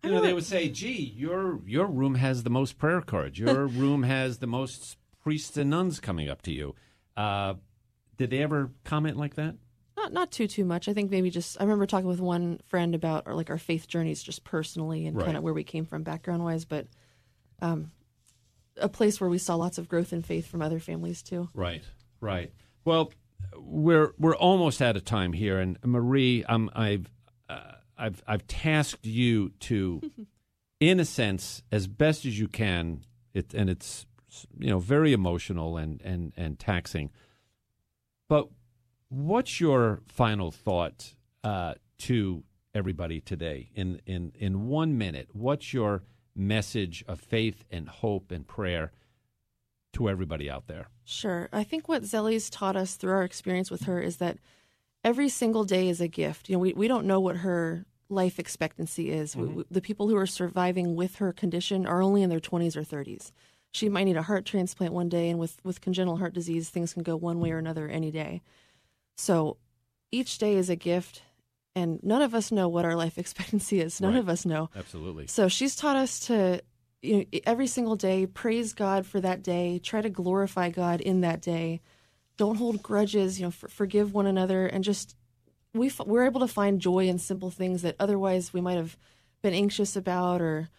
[0.04, 3.40] You know, they would say, "Gee, your your room has the most prayer cards.
[3.40, 6.76] Your room has the most priests and nuns coming up to you."
[7.16, 7.54] Uh,
[8.18, 9.56] did they ever comment like that?
[10.04, 10.89] Not not too too much.
[10.89, 13.88] I think maybe just I remember talking with one friend about our, like our faith
[13.88, 15.26] journeys just personally and Right.
[15.26, 16.88] kind of where we came from background wise, but
[17.62, 17.91] um,
[18.76, 21.47] a place where we saw lots of growth in faith from other families too.
[21.54, 21.84] Right,
[22.20, 22.51] right.
[22.84, 23.14] Well,
[23.58, 27.10] we're we're almost out of time here, and Marie, um, I've
[27.47, 30.01] uh, I've I've tasked you to,
[30.82, 34.06] in a sense, as best as you can, it and it's
[34.60, 37.10] you know very emotional and and and taxing.
[38.28, 38.49] But
[39.14, 42.43] what's your final thought uh, to
[42.74, 45.30] everybody today in in in one minute?
[45.34, 46.03] What's your
[46.36, 48.91] message of faith and hope and prayer
[49.93, 50.88] to everybody out there?
[51.03, 51.47] Sure.
[51.53, 54.39] I think what Zelie's taught us through our experience with her is that
[55.03, 56.49] every single day is a gift.
[56.49, 59.36] You know, we, we don't know what her life expectancy is.
[59.36, 62.76] We- we- the people who are surviving with her condition are only in their 20s
[62.76, 63.32] or 30s.
[63.72, 66.93] She might need a heart transplant one day, and with, with congenital heart disease, things
[66.93, 68.41] can go one way or another any day.
[69.18, 69.57] So
[70.11, 71.22] each day is a gift,
[71.76, 73.99] and none of us know what our life expectancy is.
[74.01, 74.20] None Right.
[74.20, 74.70] of us know.
[74.76, 75.28] Absolutely.
[75.28, 76.61] So she's taught us to,
[77.01, 79.80] you know, every single day praise God for that day.
[79.80, 81.82] Try to glorify God in that day.
[82.38, 83.39] Don't hold grudges.
[83.39, 85.16] You know, for, forgive one another, and just
[85.74, 88.97] we f- we're able to find joy in simple things that otherwise we might have
[89.41, 90.70] been anxious about, or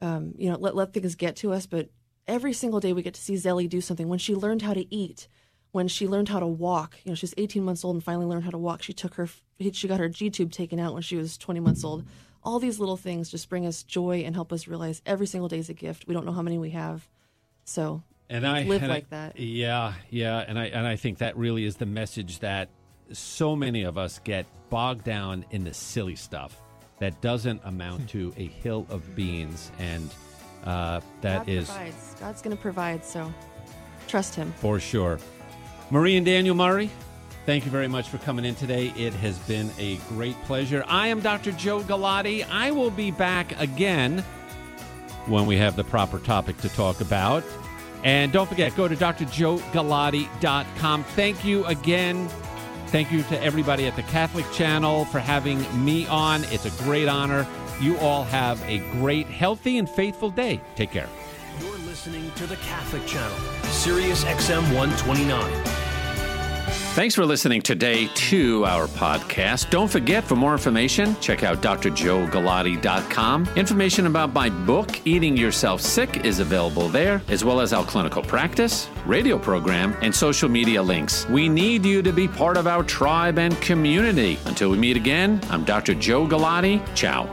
[0.00, 1.66] um, you know, let let things get to us.
[1.66, 1.90] But
[2.26, 4.08] every single day we get to see Zelie do something.
[4.08, 5.28] When she learned how to eat,
[5.72, 8.44] when she learned how to walk, you know, she's 18 months old and finally learned
[8.44, 8.82] how to walk.
[8.82, 9.28] She took her,
[9.72, 12.04] she got her G tube taken out when she was 20 months old.
[12.42, 15.58] All these little things just bring us joy and help us realize every single day
[15.58, 16.06] is a gift.
[16.06, 17.08] We don't know how many we have,
[17.64, 19.38] so and I live and I- like that.
[19.38, 22.68] Yeah, yeah, and I and I think that really is the message that
[23.12, 26.60] so many of us get bogged down in the silly stuff
[27.00, 30.08] that doesn't amount to a hill of beans, and
[30.64, 32.14] uh, that God is provides.
[32.20, 33.04] God's going to provide.
[33.04, 33.32] So
[34.06, 34.52] trust Him.
[34.58, 35.18] for sure.
[35.90, 36.90] Marie and Daniel Murray,
[37.44, 38.92] thank you very much for coming in today.
[38.96, 40.84] It has been a great pleasure.
[40.88, 41.52] I am Dr.
[41.52, 42.44] Joe Galati.
[42.50, 44.24] I will be back again
[45.26, 47.44] when we have the proper topic to talk about.
[48.02, 51.04] And don't forget, go to drjoegalati.com.
[51.04, 52.28] Thank you again.
[52.88, 56.42] Thank you to everybody at the Catholic Channel for having me on.
[56.44, 57.46] It's a great honor.
[57.80, 60.60] You all have a great, healthy, and faithful day.
[60.74, 61.08] Take care.
[61.96, 63.38] Listening to the Catholic Channel,
[63.70, 65.64] Sirius XM 129.
[66.94, 69.70] Thanks for listening today to our podcast.
[69.70, 73.48] Don't forget, for more information, check out drjoegalati.com.
[73.56, 78.22] Information about my book, Eating Yourself Sick, is available there, as well as our clinical
[78.22, 81.26] practice, radio program, and social media links.
[81.30, 84.38] We need you to be part of our tribe and community.
[84.44, 85.94] Until we meet again, I'm Dr.
[85.94, 86.84] Joe Galati.
[86.94, 87.26] Ciao.